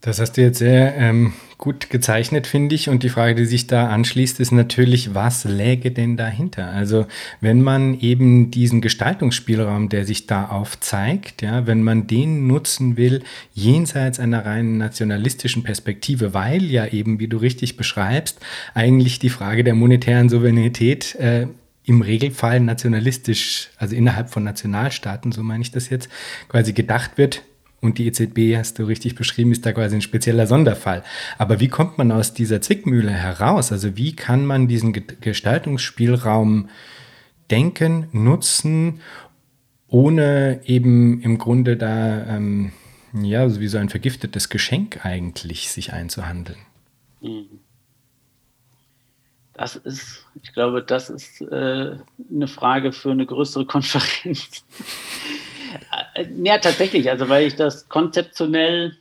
[0.00, 2.88] Das hast du jetzt sehr ähm, gut gezeichnet, finde ich.
[2.88, 6.70] Und die Frage, die sich da anschließt, ist natürlich, was läge denn dahinter?
[6.70, 7.06] Also
[7.42, 13.22] wenn man eben diesen Gestaltungsspielraum, der sich da aufzeigt, ja, wenn man den nutzen will,
[13.52, 18.40] jenseits einer reinen nationalistischen Perspektive, weil ja eben, wie du richtig beschreibst,
[18.72, 21.46] eigentlich die Frage der monetären Souveränität äh,
[21.84, 26.08] im Regelfall nationalistisch, also innerhalb von Nationalstaaten, so meine ich das jetzt,
[26.48, 27.42] quasi gedacht wird,
[27.80, 31.02] und die EZB, hast du richtig beschrieben, ist da quasi ein spezieller Sonderfall.
[31.38, 33.72] Aber wie kommt man aus dieser Zwickmühle heraus?
[33.72, 36.68] Also wie kann man diesen Gestaltungsspielraum
[37.50, 39.00] denken, nutzen,
[39.88, 42.72] ohne eben im Grunde da, ähm,
[43.12, 46.58] ja, wie so ein vergiftetes Geschenk eigentlich sich einzuhandeln?
[47.20, 47.60] Mhm.
[49.54, 51.96] Das ist, ich glaube, das ist äh,
[52.32, 54.64] eine Frage für eine größere Konferenz.
[56.14, 57.10] Äh, ja, tatsächlich.
[57.10, 58.96] Also, weil ich das konzeptionell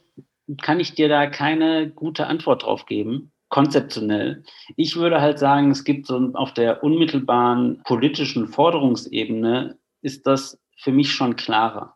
[0.61, 3.31] kann ich dir da keine gute Antwort drauf geben.
[3.49, 4.43] Konzeptionell.
[4.75, 10.91] Ich würde halt sagen, es gibt so auf der unmittelbaren politischen Forderungsebene ist das für
[10.91, 11.95] mich schon klarer.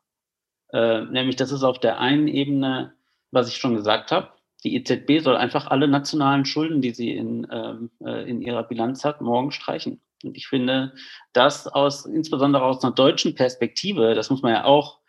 [0.72, 2.94] Äh, nämlich, das ist auf der einen Ebene,
[3.32, 4.30] was ich schon gesagt habe.
[4.64, 9.04] Die EZB soll einfach alle nationalen Schulden, die sie in, ähm, äh, in ihrer Bilanz
[9.06, 10.02] hat, morgen streichen.
[10.24, 10.94] Und ich finde,
[11.34, 15.00] das aus, insbesondere aus einer deutschen Perspektive, das muss man ja auch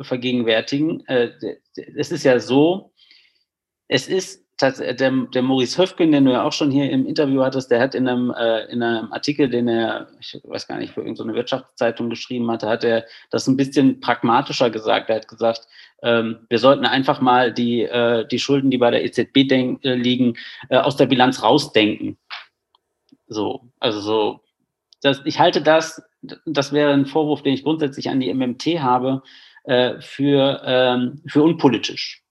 [0.00, 1.06] vergegenwärtigen.
[1.06, 1.30] Äh,
[1.96, 2.92] es ist ja so,
[3.88, 7.70] es ist der, der Maurice Höfgen, den du ja auch schon hier im Interview hattest,
[7.70, 11.00] der hat in einem, äh, in einem Artikel, den er, ich weiß gar nicht, für
[11.00, 15.10] irgendeine Wirtschaftszeitung geschrieben hatte, hat er das ein bisschen pragmatischer gesagt.
[15.10, 15.68] Er hat gesagt,
[16.02, 20.36] ähm, wir sollten einfach mal die, äh, die Schulden, die bei der EZB äh, liegen,
[20.70, 22.16] äh, aus der Bilanz rausdenken.
[23.28, 24.40] So, also so,
[25.06, 26.02] das, ich halte das,
[26.44, 29.22] das wäre ein Vorwurf, den ich grundsätzlich an die MMT habe,
[29.64, 32.22] äh, für, ähm, für unpolitisch,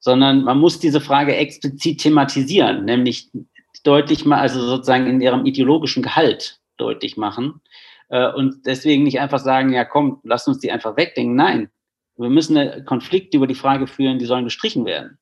[0.00, 3.30] sondern man muss diese Frage explizit thematisieren, nämlich
[3.84, 7.60] deutlich mal, also sozusagen in ihrem ideologischen Gehalt deutlich machen
[8.08, 11.36] äh, und deswegen nicht einfach sagen, ja komm, lass uns die einfach wegdenken.
[11.36, 11.70] Nein,
[12.16, 15.18] wir müssen einen Konflikt über die Frage führen, die sollen gestrichen werden.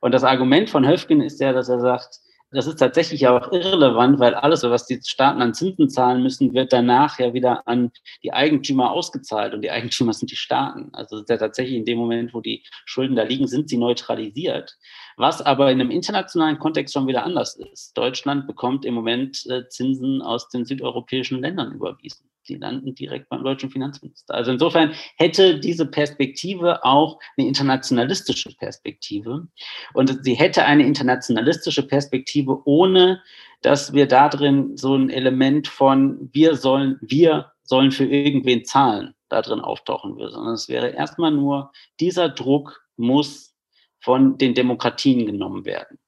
[0.00, 2.20] Und das Argument von Höfgen ist ja, dass er sagt,
[2.50, 6.72] das ist tatsächlich auch irrelevant, weil alles, was die Staaten an Zinsen zahlen müssen, wird
[6.72, 7.90] danach ja wieder an
[8.22, 10.88] die Eigentümer ausgezahlt und die Eigentümer sind die Staaten.
[10.94, 14.78] Also ja tatsächlich in dem Moment, wo die Schulden da liegen, sind sie neutralisiert.
[15.16, 17.92] Was aber in einem internationalen Kontext schon wieder anders ist.
[17.96, 23.44] Deutschland bekommt im Moment äh, Zinsen aus den südeuropäischen Ländern überwiesen die landen direkt beim
[23.44, 24.34] deutschen Finanzminister.
[24.34, 29.48] Also insofern hätte diese Perspektive auch eine internationalistische Perspektive.
[29.94, 33.22] Und sie hätte eine internationalistische Perspektive, ohne
[33.62, 39.14] dass wir da drin so ein Element von wir sollen, wir sollen für irgendwen zahlen,
[39.28, 43.54] da drin auftauchen würde, sondern es wäre erstmal nur, dieser Druck muss
[44.00, 45.98] von den Demokratien genommen werden.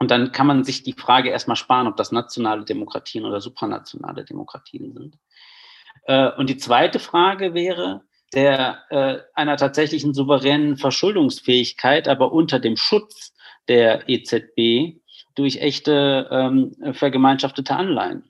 [0.00, 4.24] Und dann kann man sich die Frage erstmal sparen, ob das nationale Demokratien oder supranationale
[4.24, 5.18] Demokratien sind.
[6.04, 8.02] Äh, und die zweite Frage wäre,
[8.34, 13.32] der äh, einer tatsächlichen souveränen Verschuldungsfähigkeit, aber unter dem Schutz
[13.68, 15.00] der EZB
[15.34, 18.24] durch echte ähm, vergemeinschaftete Anleihen.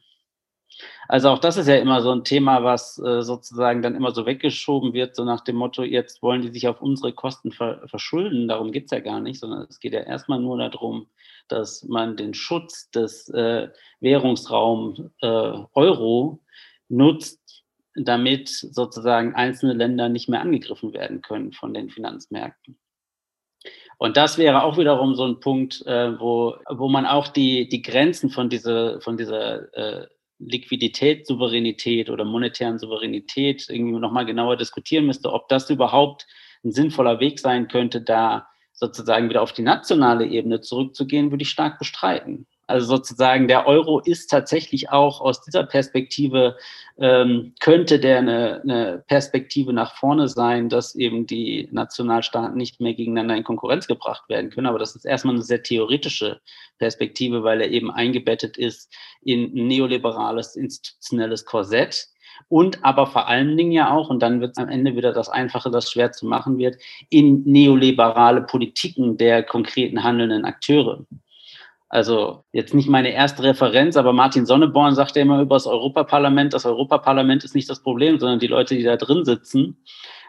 [1.09, 4.27] Also auch das ist ja immer so ein Thema, was äh, sozusagen dann immer so
[4.27, 8.47] weggeschoben wird, so nach dem Motto, jetzt wollen die sich auf unsere Kosten ver verschulden.
[8.47, 11.07] Darum geht es ja gar nicht, sondern es geht ja erstmal nur darum,
[11.49, 13.69] dass man den Schutz des äh,
[14.01, 16.41] Währungsraums äh, Euro
[16.89, 17.65] nutzt,
[17.95, 22.79] damit sozusagen einzelne Länder nicht mehr angegriffen werden können von den Finanzmärkten.
[23.99, 27.83] Und das wäre auch wiederum so ein Punkt, äh, wo, wo man auch die, die
[27.83, 30.07] Grenzen von, diese, von dieser äh,
[30.39, 36.27] Liquidität, oder monetären Souveränität irgendwie nochmal genauer diskutieren müsste, ob das überhaupt
[36.65, 41.51] ein sinnvoller Weg sein könnte, da sozusagen wieder auf die nationale Ebene zurückzugehen, würde ich
[41.51, 42.47] stark bestreiten.
[42.69, 46.57] Also sozusagen der Euro ist tatsächlich auch aus dieser Perspektive,
[46.99, 52.93] ähm, könnte der eine, eine Perspektive nach vorne sein, dass eben die Nationalstaaten nicht mehr
[52.93, 54.67] gegeneinander in Konkurrenz gebracht werden können.
[54.67, 56.41] Aber das ist erstmal eine sehr theoretische
[56.79, 58.93] Perspektive, weil er eben eingebettet ist
[59.23, 62.09] in ein neoliberales institutionelles Korsett
[62.49, 65.29] und aber vor allen Dingen ja auch, und dann wird es am Ende wieder das
[65.29, 66.77] Einfache, das schwer zu machen wird,
[67.11, 71.05] in neoliberale Politiken der konkreten handelnden Akteure.
[71.89, 76.53] Also jetzt nicht meine erste Referenz, aber Martin Sonneborn sagt ja immer über das Europaparlament,
[76.53, 79.83] das Europaparlament ist nicht das Problem, sondern die Leute, die da drin sitzen.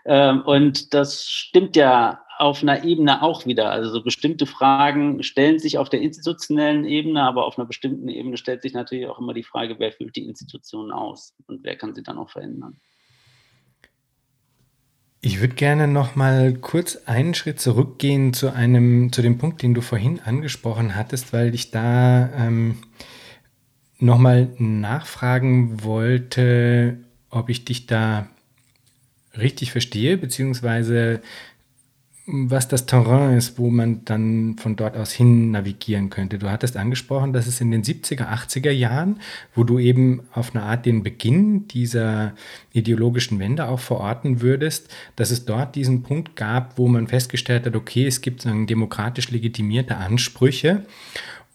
[0.05, 3.69] Ähm, und das stimmt ja auf einer Ebene auch wieder.
[3.69, 8.37] Also so bestimmte Fragen stellen sich auf der institutionellen Ebene, aber auf einer bestimmten Ebene
[8.37, 11.93] stellt sich natürlich auch immer die Frage, wer füllt die Institutionen aus und wer kann
[11.93, 12.79] sie dann auch verändern.
[15.21, 19.73] Ich würde gerne noch mal kurz einen Schritt zurückgehen zu einem, zu dem Punkt, den
[19.73, 22.77] du vorhin angesprochen hattest, weil ich da ähm,
[23.99, 26.99] noch mal nachfragen wollte,
[27.29, 28.29] ob ich dich da
[29.37, 31.21] richtig verstehe, beziehungsweise
[32.31, 36.37] was das Terrain ist, wo man dann von dort aus hin navigieren könnte.
[36.37, 39.19] Du hattest angesprochen, dass es in den 70er, 80er Jahren,
[39.55, 42.33] wo du eben auf eine Art den Beginn dieser
[42.71, 47.75] ideologischen Wende auch verorten würdest, dass es dort diesen Punkt gab, wo man festgestellt hat,
[47.75, 50.85] okay, es gibt sagen, demokratisch legitimierte Ansprüche.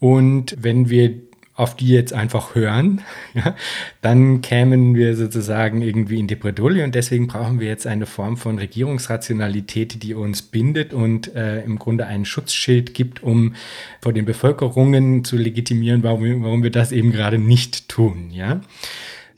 [0.00, 1.14] Und wenn wir
[1.56, 3.02] auf die jetzt einfach hören,
[3.34, 3.54] ja,
[4.02, 8.36] dann kämen wir sozusagen irgendwie in die Bredouille und deswegen brauchen wir jetzt eine Form
[8.36, 13.54] von Regierungsrationalität, die uns bindet und äh, im Grunde ein Schutzschild gibt, um
[14.00, 18.30] vor den Bevölkerungen zu legitimieren, warum, warum wir das eben gerade nicht tun.
[18.32, 18.60] Ja.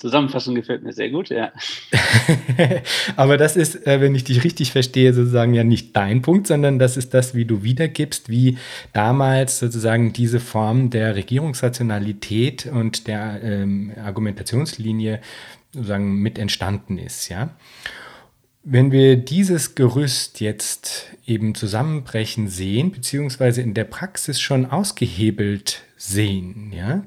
[0.07, 1.51] Zusammenfassung gefällt mir sehr gut, ja.
[3.17, 6.79] Aber das ist, äh, wenn ich dich richtig verstehe, sozusagen ja nicht dein Punkt, sondern
[6.79, 8.57] das ist das, wie du wiedergibst, wie
[8.93, 15.21] damals sozusagen diese Form der Regierungsrationalität und der ähm, Argumentationslinie
[15.73, 17.51] sozusagen mit entstanden ist, ja.
[18.63, 26.73] Wenn wir dieses Gerüst jetzt eben zusammenbrechen sehen, beziehungsweise in der Praxis schon ausgehebelt sehen,
[26.73, 27.05] ja,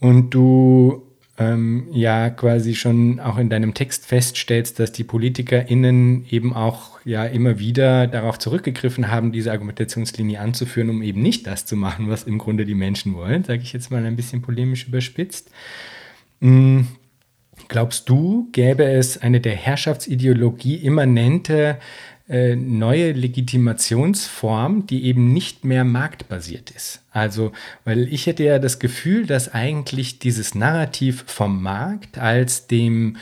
[0.00, 1.07] und du
[1.38, 7.24] ähm, ja quasi schon auch in deinem Text feststellst, dass die PolitikerInnen eben auch ja
[7.24, 12.24] immer wieder darauf zurückgegriffen haben, diese Argumentationslinie anzuführen, um eben nicht das zu machen, was
[12.24, 15.50] im Grunde die Menschen wollen, sage ich jetzt mal ein bisschen polemisch überspitzt.
[16.40, 16.88] Mhm.
[17.68, 21.78] Glaubst du, gäbe es eine der Herrschaftsideologie immanente
[22.28, 27.00] äh, neue Legitimationsform, die eben nicht mehr marktbasiert ist.
[27.10, 27.52] Also,
[27.84, 33.16] weil ich hätte ja das Gefühl, dass eigentlich dieses Narrativ vom Markt als dem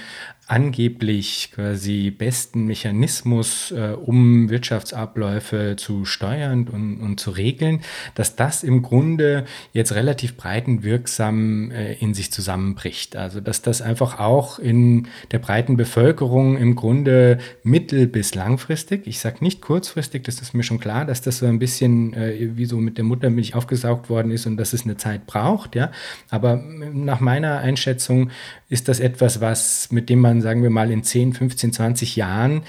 [0.49, 7.80] angeblich quasi besten Mechanismus, äh, um Wirtschaftsabläufe zu steuern und, und zu regeln,
[8.14, 13.16] dass das im Grunde jetzt relativ breitenwirksam äh, in sich zusammenbricht.
[13.16, 19.18] Also dass das einfach auch in der breiten Bevölkerung im Grunde mittel- bis langfristig, ich
[19.18, 22.66] sage nicht kurzfristig, das ist mir schon klar, dass das so ein bisschen äh, wie
[22.66, 25.90] so mit der Muttermilch aufgesaugt worden ist und dass es eine Zeit braucht, ja.
[26.30, 28.30] Aber nach meiner Einschätzung
[28.68, 32.62] ist das etwas, was, mit dem man, sagen wir mal, in 10, 15, 20 Jahren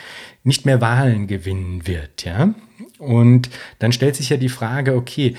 [0.44, 2.54] nicht mehr Wahlen gewinnen wird, ja.
[2.98, 3.50] Und
[3.80, 5.36] dann stellt sich ja die Frage, okay,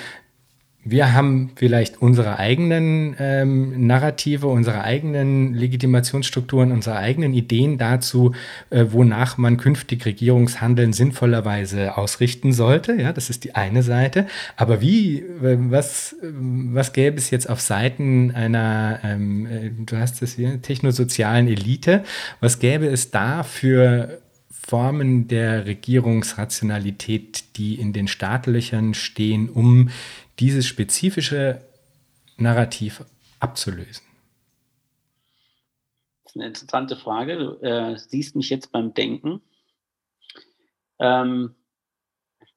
[0.91, 8.33] wir haben vielleicht unsere eigenen ähm, Narrative, unsere eigenen Legitimationsstrukturen, unsere eigenen Ideen dazu,
[8.71, 12.95] äh, wonach man künftig Regierungshandeln sinnvollerweise ausrichten sollte.
[12.95, 14.27] Ja, das ist die eine Seite.
[14.57, 20.23] Aber wie, äh, was, was gäbe es jetzt auf Seiten einer, ähm, äh, du hast
[20.23, 22.05] es hier, technosozialen Elite,
[22.41, 24.21] was gäbe es da für
[24.69, 29.89] Formen der Regierungsrationalität, die in den Startlöchern stehen, um
[30.39, 31.63] dieses spezifische
[32.37, 33.05] Narrativ
[33.41, 34.05] abzulösen?
[36.25, 37.39] Das ist eine interessante Frage.
[37.39, 39.41] Du äh, siehst mich jetzt beim Denken.
[40.99, 41.55] Ähm,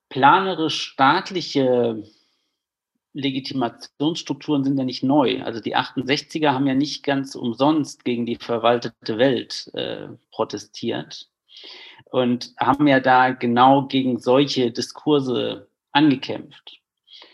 [0.10, 2.04] planerisch staatliche
[3.14, 5.42] Legitimationsstrukturen sind ja nicht neu.
[5.44, 11.30] Also die 68er haben ja nicht ganz umsonst gegen die verwaltete Welt äh, protestiert
[12.06, 16.81] und haben ja da genau gegen solche Diskurse angekämpft.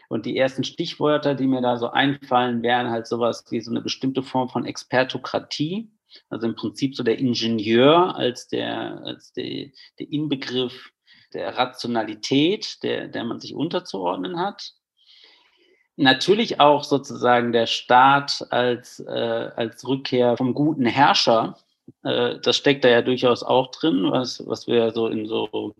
[0.08, 3.82] Und die ersten Stichwörter, die mir da so einfallen, wären halt sowas wie so eine
[3.82, 5.92] bestimmte Form von Expertokratie.
[6.30, 9.68] Also im Prinzip so der Ingenieur als der, als der,
[10.00, 10.92] der Inbegriff
[11.34, 14.72] der Rationalität, der, der man sich unterzuordnen hat.
[15.98, 21.58] Natürlich auch sozusagen der Staat als, äh, als Rückkehr vom guten Herrscher.
[22.04, 25.76] Äh, das steckt da ja durchaus auch drin, was, was wir so in so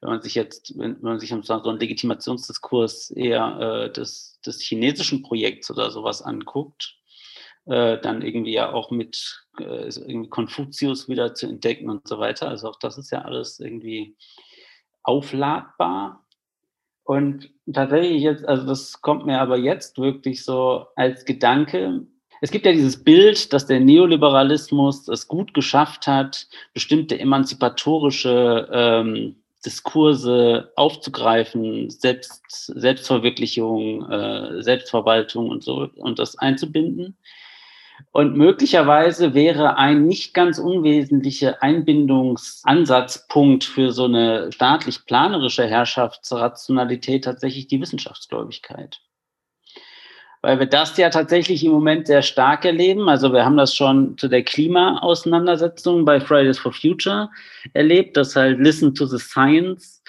[0.00, 4.60] wenn man sich jetzt, wenn, wenn man sich so einen Legitimationsdiskurs eher äh, des, des
[4.60, 6.96] chinesischen Projekts oder sowas anguckt,
[7.66, 12.48] äh, dann irgendwie ja auch mit äh, Konfuzius wieder zu entdecken und so weiter.
[12.48, 14.16] Also auch das ist ja alles irgendwie
[15.02, 16.26] aufladbar.
[17.04, 22.06] Und tatsächlich jetzt, also das kommt mir aber jetzt wirklich so als Gedanke.
[22.40, 29.36] Es gibt ja dieses Bild, dass der Neoliberalismus es gut geschafft hat, bestimmte emanzipatorische ähm,
[29.64, 37.16] Diskurse aufzugreifen, Selbst, Selbstverwirklichung, äh, Selbstverwaltung und so und das einzubinden.
[38.12, 47.80] Und möglicherweise wäre ein nicht ganz unwesentlicher Einbindungsansatzpunkt für so eine staatlich-planerische Herrschaftsrationalität tatsächlich die
[47.80, 49.00] Wissenschaftsgläubigkeit.
[50.42, 53.08] Weil wir das ja tatsächlich im Moment sehr stark erleben.
[53.08, 57.28] Also wir haben das schon zu der Klimaauseinandersetzung bei Fridays for Future
[57.74, 60.02] erlebt, dass halt Listen to the Science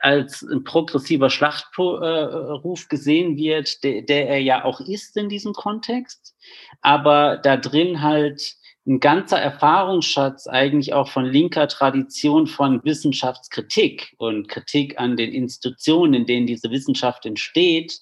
[0.00, 6.34] als ein progressiver Schlachtruf gesehen wird, der, der er ja auch ist in diesem Kontext,
[6.80, 8.56] aber da drin halt
[8.88, 16.14] ein ganzer Erfahrungsschatz eigentlich auch von linker Tradition von Wissenschaftskritik und Kritik an den Institutionen,
[16.14, 18.00] in denen diese Wissenschaft entsteht,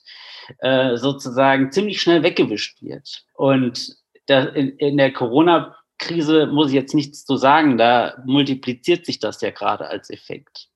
[0.59, 3.25] äh, sozusagen ziemlich schnell weggewischt wird.
[3.35, 3.97] Und
[4.29, 9.51] in, in der Corona-Krise muss ich jetzt nichts zu sagen, da multipliziert sich das ja
[9.51, 10.69] gerade als Effekt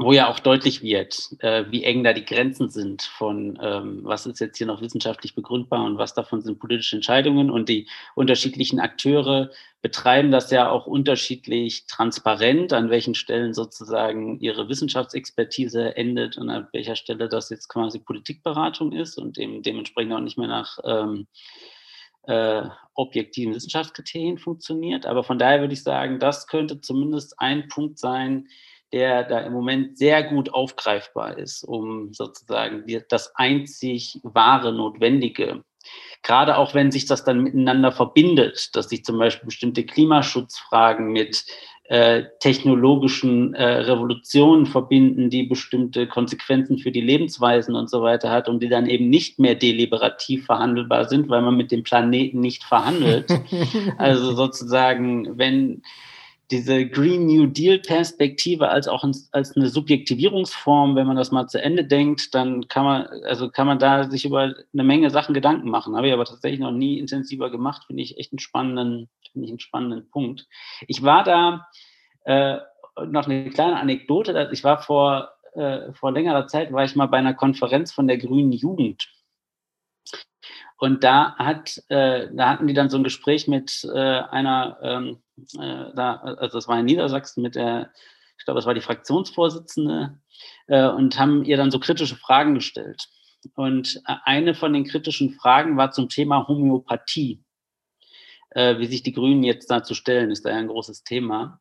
[0.00, 4.26] wo ja auch deutlich wird, äh, wie eng da die Grenzen sind von, ähm, was
[4.26, 7.50] ist jetzt hier noch wissenschaftlich begründbar und was davon sind politische Entscheidungen.
[7.50, 9.50] Und die unterschiedlichen Akteure
[9.82, 16.68] betreiben das ja auch unterschiedlich transparent, an welchen Stellen sozusagen ihre Wissenschaftsexpertise endet und an
[16.72, 21.26] welcher Stelle das jetzt quasi Politikberatung ist und dem, dementsprechend auch nicht mehr nach ähm,
[22.22, 22.62] äh,
[22.94, 25.06] objektiven Wissenschaftskriterien funktioniert.
[25.06, 28.46] Aber von daher würde ich sagen, das könnte zumindest ein Punkt sein,
[28.92, 35.62] der da im Moment sehr gut aufgreifbar ist, um sozusagen das einzig wahre Notwendige
[36.22, 41.44] Gerade auch wenn sich das dann miteinander verbindet, dass sich zum Beispiel bestimmte Klimaschutzfragen mit
[41.84, 48.48] äh, technologischen äh, Revolutionen verbinden, die bestimmte Konsequenzen für die Lebensweisen und so weiter hat
[48.48, 52.64] und die dann eben nicht mehr deliberativ verhandelbar sind, weil man mit dem Planeten nicht
[52.64, 53.30] verhandelt.
[53.96, 55.82] also sozusagen, wenn
[56.50, 61.62] diese Green New Deal Perspektive als auch als eine Subjektivierungsform, wenn man das mal zu
[61.62, 65.68] Ende denkt, dann kann man, also kann man da sich über eine Menge Sachen Gedanken
[65.68, 65.94] machen.
[65.94, 69.50] Habe ich aber tatsächlich noch nie intensiver gemacht, finde ich echt einen spannenden, finde ich
[69.50, 70.46] einen spannenden Punkt.
[70.86, 71.66] Ich war da,
[72.24, 72.58] äh,
[73.06, 77.18] noch eine kleine Anekdote, ich war vor, äh, vor längerer Zeit, war ich mal bei
[77.18, 79.08] einer Konferenz von der Grünen Jugend
[80.78, 85.22] und da hat, äh, da hatten die dann so ein Gespräch mit äh, einer, ähm,
[85.58, 87.92] äh, da, also das war in Niedersachsen mit der,
[88.38, 90.20] ich glaube, das war die Fraktionsvorsitzende,
[90.68, 93.08] äh, und haben ihr dann so kritische Fragen gestellt.
[93.54, 97.42] Und eine von den kritischen Fragen war zum Thema Homöopathie.
[98.50, 101.60] Äh, wie sich die Grünen jetzt dazu stellen, ist da ja ein großes Thema.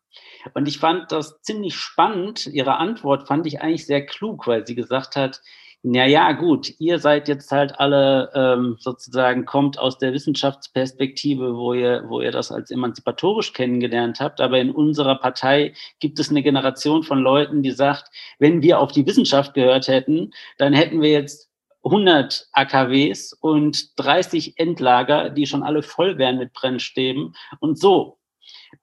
[0.53, 2.47] Und ich fand das ziemlich spannend.
[2.47, 5.41] Ihre Antwort fand ich eigentlich sehr klug, weil sie gesagt hat,
[5.83, 12.03] naja, gut, ihr seid jetzt halt alle ähm, sozusagen, kommt aus der Wissenschaftsperspektive, wo ihr,
[12.07, 14.41] wo ihr das als emanzipatorisch kennengelernt habt.
[14.41, 18.09] Aber in unserer Partei gibt es eine Generation von Leuten, die sagt,
[18.39, 21.49] wenn wir auf die Wissenschaft gehört hätten, dann hätten wir jetzt
[21.83, 28.17] 100 AKWs und 30 Endlager, die schon alle voll wären mit Brennstäben und so.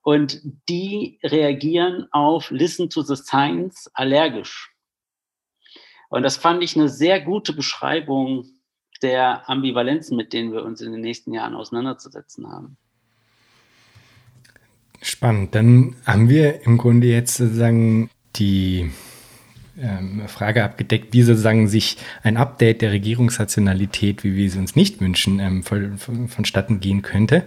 [0.01, 4.74] Und die reagieren auf Listen to the Science allergisch.
[6.09, 8.45] Und das fand ich eine sehr gute Beschreibung
[9.01, 12.77] der Ambivalenzen, mit denen wir uns in den nächsten Jahren auseinanderzusetzen haben.
[15.01, 15.53] Spannend.
[15.53, 18.91] Dann haben wir im Grunde jetzt sozusagen die
[19.79, 25.01] ähm, Frage abgedeckt, wie sozusagen sich ein Update der Regierungsrationalität, wie wir es uns nicht
[25.01, 27.43] wünschen, ähm, von, von, vonstatten gehen könnte.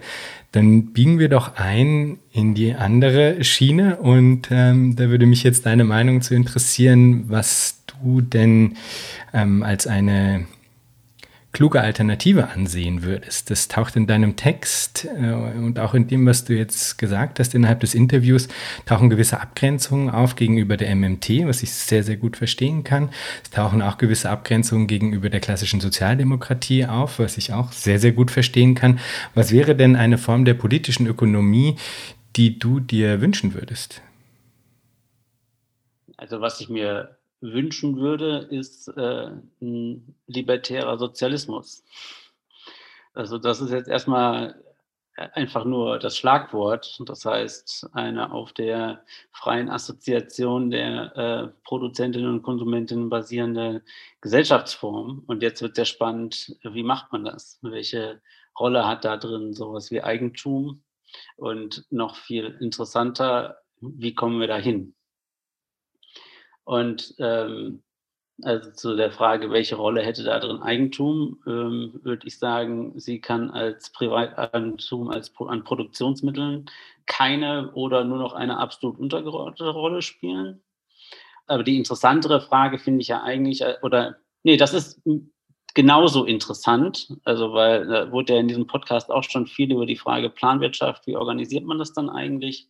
[0.51, 5.65] Dann biegen wir doch ein in die andere Schiene und ähm, da würde mich jetzt
[5.65, 8.77] deine Meinung zu interessieren, was du denn
[9.33, 10.45] ähm, als eine
[11.51, 13.49] kluge Alternative ansehen würdest.
[13.49, 17.55] Das taucht in deinem Text äh, und auch in dem, was du jetzt gesagt hast
[17.55, 18.47] innerhalb des Interviews,
[18.85, 23.09] tauchen gewisse Abgrenzungen auf gegenüber der MMT, was ich sehr, sehr gut verstehen kann.
[23.43, 28.11] Es tauchen auch gewisse Abgrenzungen gegenüber der klassischen Sozialdemokratie auf, was ich auch sehr, sehr
[28.11, 28.99] gut verstehen kann.
[29.33, 31.77] Was wäre denn eine Form der politischen Ökonomie,
[32.35, 34.01] die du dir wünschen würdest?
[36.15, 39.31] Also was ich mir wünschen würde, ist äh,
[39.61, 41.83] ein libertärer Sozialismus.
[43.13, 44.63] Also das ist jetzt erstmal
[45.33, 47.01] einfach nur das Schlagwort.
[47.05, 53.83] Das heißt, eine auf der freien Assoziation der äh, Produzentinnen und Konsumentinnen basierende
[54.21, 55.23] Gesellschaftsform.
[55.27, 57.59] Und jetzt wird sehr spannend, wie macht man das?
[57.61, 58.21] Welche
[58.57, 60.83] Rolle hat da drin sowas wie Eigentum?
[61.37, 64.93] Und noch viel interessanter, wie kommen wir da hin?
[66.69, 67.81] Und ähm,
[68.43, 73.19] also zu der Frage, welche Rolle hätte da drin Eigentum, ähm, würde ich sagen, sie
[73.19, 76.69] kann als Privateigentum als an Produktionsmitteln
[77.07, 80.61] keine oder nur noch eine absolut untergeordnete Rolle spielen.
[81.47, 85.01] Aber die interessantere Frage finde ich ja eigentlich, äh, oder nee, das ist
[85.73, 89.97] genauso interessant, also weil da wurde ja in diesem Podcast auch schon viel über die
[89.97, 92.67] Frage Planwirtschaft, wie organisiert man das dann eigentlich,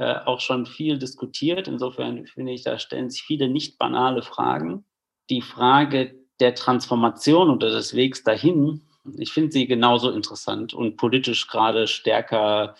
[0.00, 1.68] äh, auch schon viel diskutiert.
[1.68, 4.84] Insofern finde ich, da stellen sich viele nicht banale Fragen
[5.28, 8.82] die Frage der Transformation oder des Wegs dahin,
[9.16, 12.76] ich finde sie genauso interessant und politisch gerade stärker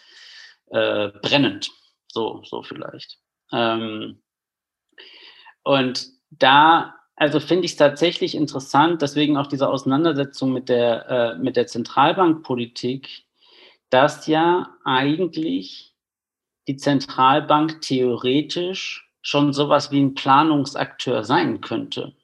[0.70, 1.70] äh, brennend.
[2.08, 3.18] So, so vielleicht.
[3.52, 4.22] Ähm,
[5.62, 11.38] und da, also finde ich es tatsächlich interessant, deswegen auch diese Auseinandersetzung mit der, äh,
[11.38, 13.24] mit der Zentralbankpolitik,
[13.90, 15.89] dass ja eigentlich
[16.70, 22.14] die Zentralbank theoretisch schon sowas wie ein Planungsakteur sein könnte.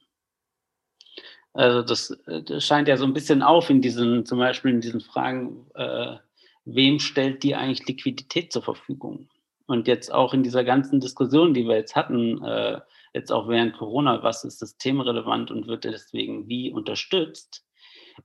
[1.53, 5.01] Also das, das, scheint ja so ein bisschen auf in diesen, zum Beispiel in diesen
[5.01, 6.19] Fragen, äh,
[6.65, 9.29] wem stellt die eigentlich Liquidität zur Verfügung?
[9.67, 12.81] Und jetzt auch in dieser ganzen Diskussion, die wir jetzt hatten, äh,
[13.15, 17.67] jetzt auch während Corona, was ist systemrelevant und wird deswegen wie unterstützt,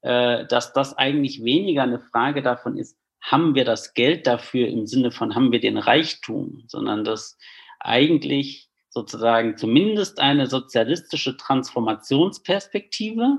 [0.02, 4.88] äh, dass das eigentlich weniger eine Frage davon ist, haben wir das Geld dafür im
[4.88, 7.38] Sinne von, haben wir den Reichtum, sondern dass
[7.80, 13.38] eigentlich sozusagen zumindest eine sozialistische Transformationsperspektive,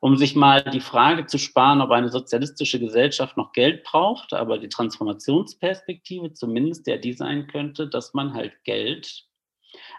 [0.00, 4.58] um sich mal die Frage zu sparen, ob eine sozialistische Gesellschaft noch Geld braucht, aber
[4.58, 9.26] die Transformationsperspektive zumindest der die sein könnte, dass man halt Geld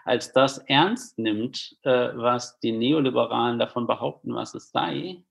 [0.04, 5.22] als das ernst nimmt, äh, was die Neoliberalen davon behaupten, was es sei,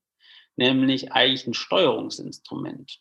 [0.55, 2.99] nämlich eigentlich ein Steuerungsinstrument.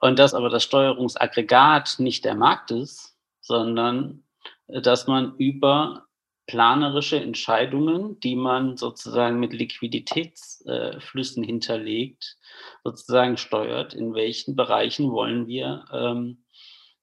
[0.00, 4.24] Und dass aber das Steuerungsaggregat nicht der Markt ist, sondern
[4.66, 6.06] dass man über
[6.46, 12.36] planerische Entscheidungen, die man sozusagen mit Liquiditätsflüssen hinterlegt,
[12.82, 16.44] sozusagen steuert, in welchen Bereichen wollen wir ähm,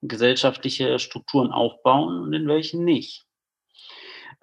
[0.01, 3.25] gesellschaftliche Strukturen aufbauen und in welchen nicht.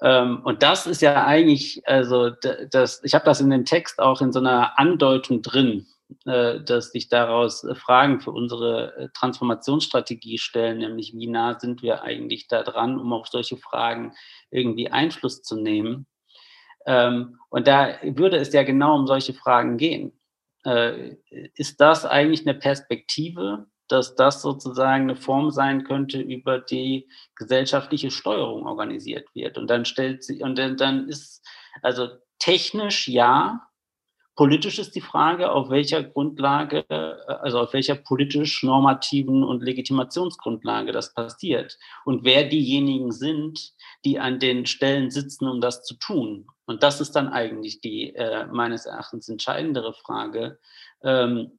[0.01, 2.31] Ähm, und das ist ja eigentlich, also
[2.71, 5.94] das, ich habe das in dem Text auch in so einer Andeutung drin, äh,
[6.25, 12.03] dass sich daraus äh, Fragen für unsere äh, Transformationsstrategie stellen, nämlich wie nah sind wir
[12.03, 14.15] eigentlich da dran, um auf solche Fragen
[14.51, 16.07] irgendwie Einfluss zu nehmen.
[16.87, 20.13] Ähm, und da würde es ja genau um solche Fragen gehen.
[21.57, 27.07] Ist das eigentlich eine Perspektive, dass das sozusagen eine Form sein könnte, über die
[27.37, 29.59] gesellschaftliche Steuerung organisiert wird?
[29.59, 31.47] Und dann stellt sie, und dann ist,
[31.83, 32.09] also
[32.39, 33.69] technisch ja,
[34.37, 41.15] Politisch ist die Frage, auf welcher Grundlage, äh, also auf welcher politisch-normativen und Legitimationsgrundlage das
[41.15, 43.73] passiert und wer diejenigen sind,
[44.05, 46.49] die an den Stellen sitzen, um das zu tun.
[46.67, 50.59] Und das ist dann eigentlich die äh, meines Erachtens entscheidendere Frage,
[51.03, 51.59] ähm,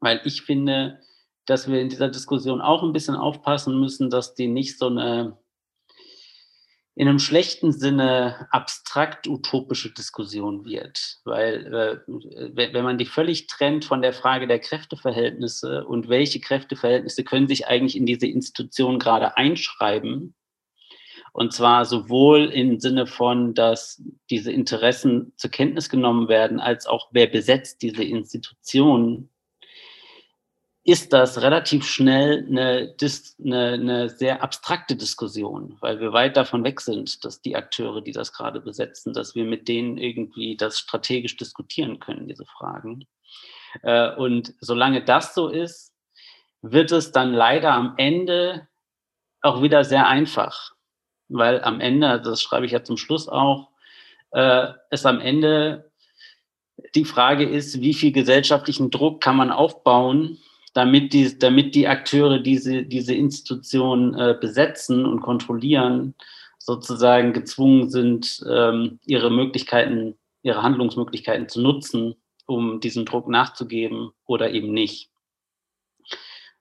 [0.00, 1.00] weil ich finde,
[1.46, 5.36] dass wir in dieser Diskussion auch ein bisschen aufpassen müssen, dass die nicht so eine
[6.96, 11.18] in einem schlechten Sinne abstrakt utopische Diskussion wird.
[11.24, 11.98] Weil äh,
[12.54, 17.66] wenn man die völlig trennt von der Frage der Kräfteverhältnisse und welche Kräfteverhältnisse können sich
[17.66, 20.34] eigentlich in diese Institution gerade einschreiben,
[21.32, 27.08] und zwar sowohl im Sinne von, dass diese Interessen zur Kenntnis genommen werden, als auch
[27.10, 29.30] wer besetzt diese Institutionen,
[30.84, 32.94] ist das relativ schnell eine,
[33.42, 38.12] eine, eine, sehr abstrakte Diskussion, weil wir weit davon weg sind, dass die Akteure, die
[38.12, 43.06] das gerade besetzen, dass wir mit denen irgendwie das strategisch diskutieren können, diese Fragen.
[43.82, 45.94] Äh, und solange das so ist,
[46.60, 48.68] wird es dann leider am Ende
[49.40, 50.72] auch wieder sehr einfach,
[51.28, 53.70] weil am Ende, das schreibe ich ja zum Schluss auch,
[54.32, 55.90] äh, es am Ende
[56.94, 60.38] die Frage ist, wie viel gesellschaftlichen Druck kann man aufbauen,
[60.74, 66.14] damit die, damit die Akteure diese, diese Institutionen äh, besetzen und kontrollieren,
[66.58, 74.50] sozusagen gezwungen sind, ähm, ihre Möglichkeiten, ihre Handlungsmöglichkeiten zu nutzen, um diesem Druck nachzugeben oder
[74.50, 75.10] eben nicht.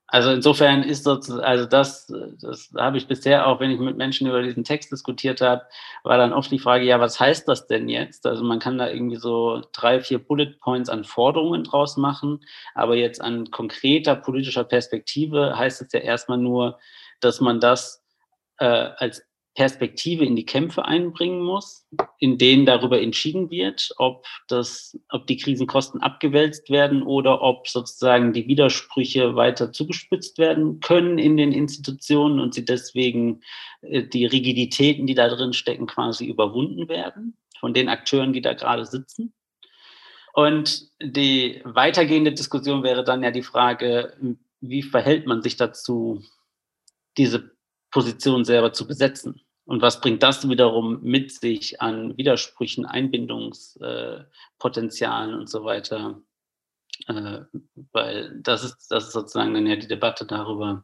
[0.08, 4.28] Also insofern ist das, also das, das habe ich bisher auch, wenn ich mit Menschen
[4.28, 5.64] über diesen Text diskutiert habe,
[6.04, 8.28] war dann oft die Frage, ja, was heißt das denn jetzt?
[8.28, 12.42] Also man kann da irgendwie so drei, vier Bullet Points an Forderungen draus machen,
[12.76, 16.80] aber jetzt an konkreter politischer Perspektive heißt es ja erstmal nur,
[17.20, 18.04] dass man das
[18.60, 19.26] äh, als
[19.56, 21.86] Perspektive in die Kämpfe einbringen muss,
[22.18, 28.34] in denen darüber entschieden wird, ob, das, ob die Krisenkosten abgewälzt werden oder ob sozusagen
[28.34, 33.42] die Widersprüche weiter zugespitzt werden können in den Institutionen und sie deswegen
[33.82, 38.54] äh, die Rigiditäten, die da drin stecken, quasi überwunden werden von den Akteuren, die da
[38.54, 39.34] gerade sitzen.
[40.34, 44.18] Und die weitergehende Diskussion wäre dann ja die Frage,
[44.62, 46.24] wie verhält man sich dazu,
[47.18, 47.52] diese
[47.92, 49.43] Position selber zu besetzen.
[49.66, 56.22] Und was bringt das wiederum mit sich an Widersprüchen, Einbindungspotenzialen äh, und so weiter?
[57.08, 57.42] Äh,
[57.92, 60.84] weil das ist, das ist sozusagen dann ja die Debatte darüber,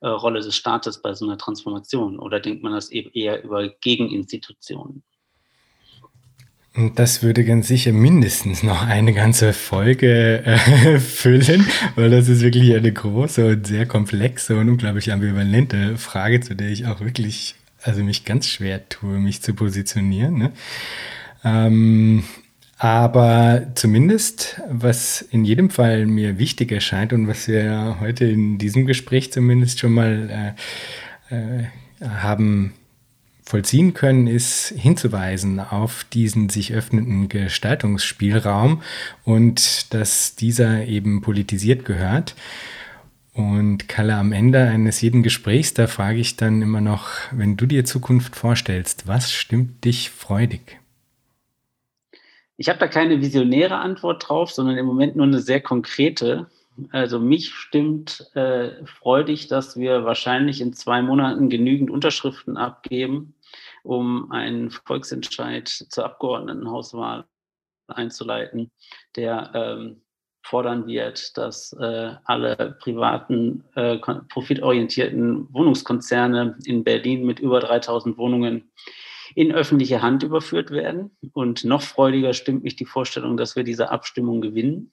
[0.00, 2.18] äh, Rolle des Staates bei so einer Transformation.
[2.18, 5.02] Oder denkt man das eher über Gegeninstitutionen?
[6.94, 12.74] Das würde ganz sicher mindestens noch eine ganze Folge äh, füllen, weil das ist wirklich
[12.74, 17.54] eine große und sehr komplexe und unglaublich ambivalente Frage, zu der ich auch wirklich,
[17.86, 20.38] also mich ganz schwer tue, mich zu positionieren.
[20.38, 20.52] Ne?
[21.44, 22.24] Ähm,
[22.78, 28.84] aber zumindest, was in jedem Fall mir wichtig erscheint und was wir heute in diesem
[28.86, 30.54] Gespräch zumindest schon mal
[31.30, 31.64] äh, äh,
[32.06, 32.74] haben
[33.42, 38.82] vollziehen können, ist hinzuweisen auf diesen sich öffnenden Gestaltungsspielraum
[39.24, 42.34] und dass dieser eben politisiert gehört.
[43.36, 47.66] Und Kalle, am Ende eines jeden Gesprächs, da frage ich dann immer noch, wenn du
[47.66, 50.80] dir Zukunft vorstellst, was stimmt dich freudig?
[52.56, 56.46] Ich habe da keine visionäre Antwort drauf, sondern im Moment nur eine sehr konkrete.
[56.92, 63.34] Also mich stimmt äh, freudig, dass wir wahrscheinlich in zwei Monaten genügend Unterschriften abgeben,
[63.82, 67.26] um einen Volksentscheid zur Abgeordnetenhauswahl
[67.86, 68.70] einzuleiten,
[69.14, 70.00] der ähm,
[70.46, 78.70] fordern wird, dass äh, alle privaten, äh, profitorientierten Wohnungskonzerne in Berlin mit über 3000 Wohnungen
[79.34, 81.16] in öffentliche Hand überführt werden.
[81.32, 84.92] Und noch freudiger stimmt mich die Vorstellung, dass wir diese Abstimmung gewinnen.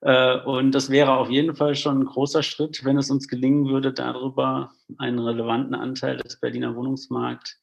[0.00, 3.68] Äh, und das wäre auf jeden Fall schon ein großer Schritt, wenn es uns gelingen
[3.68, 7.60] würde, darüber einen relevanten Anteil des Berliner Wohnungsmarkts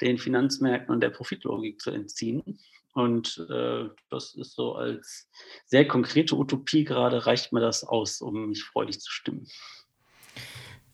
[0.00, 2.60] den Finanzmärkten und der Profitlogik zu entziehen.
[2.94, 5.28] Und äh, das ist so als
[5.66, 9.46] sehr konkrete Utopie gerade, reicht mir das aus, um mich freudig zu stimmen.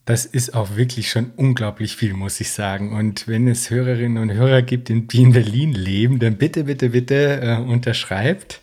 [0.05, 2.95] Das ist auch wirklich schon unglaublich viel, muss ich sagen.
[2.95, 7.41] Und wenn es Hörerinnen und Hörer gibt, die in Berlin leben, dann bitte, bitte, bitte
[7.41, 8.61] äh, unterschreibt.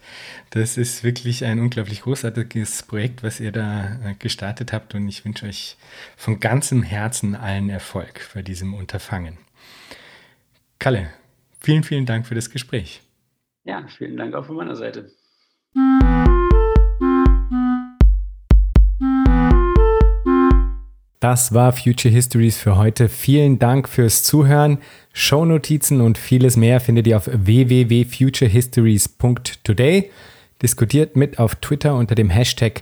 [0.52, 4.94] Das ist wirklich ein unglaublich großartiges Projekt, was ihr da äh, gestartet habt.
[4.94, 5.78] Und ich wünsche euch
[6.16, 9.40] von ganzem Herzen allen Erfolg bei diesem Unterfangen.
[10.78, 11.10] Kalle,
[11.60, 13.02] vielen, vielen Dank für das Gespräch.
[13.64, 15.12] Ja, vielen Dank auch von meiner Seite.
[21.20, 23.08] Das war Future Histories für heute.
[23.08, 24.80] Vielen Dank fürs Zuhören.
[25.14, 30.10] Shownotizen und vieles mehr findet ihr auf www.futurehistories.today.
[30.64, 32.82] Diskutiert mit auf Twitter unter dem Hashtag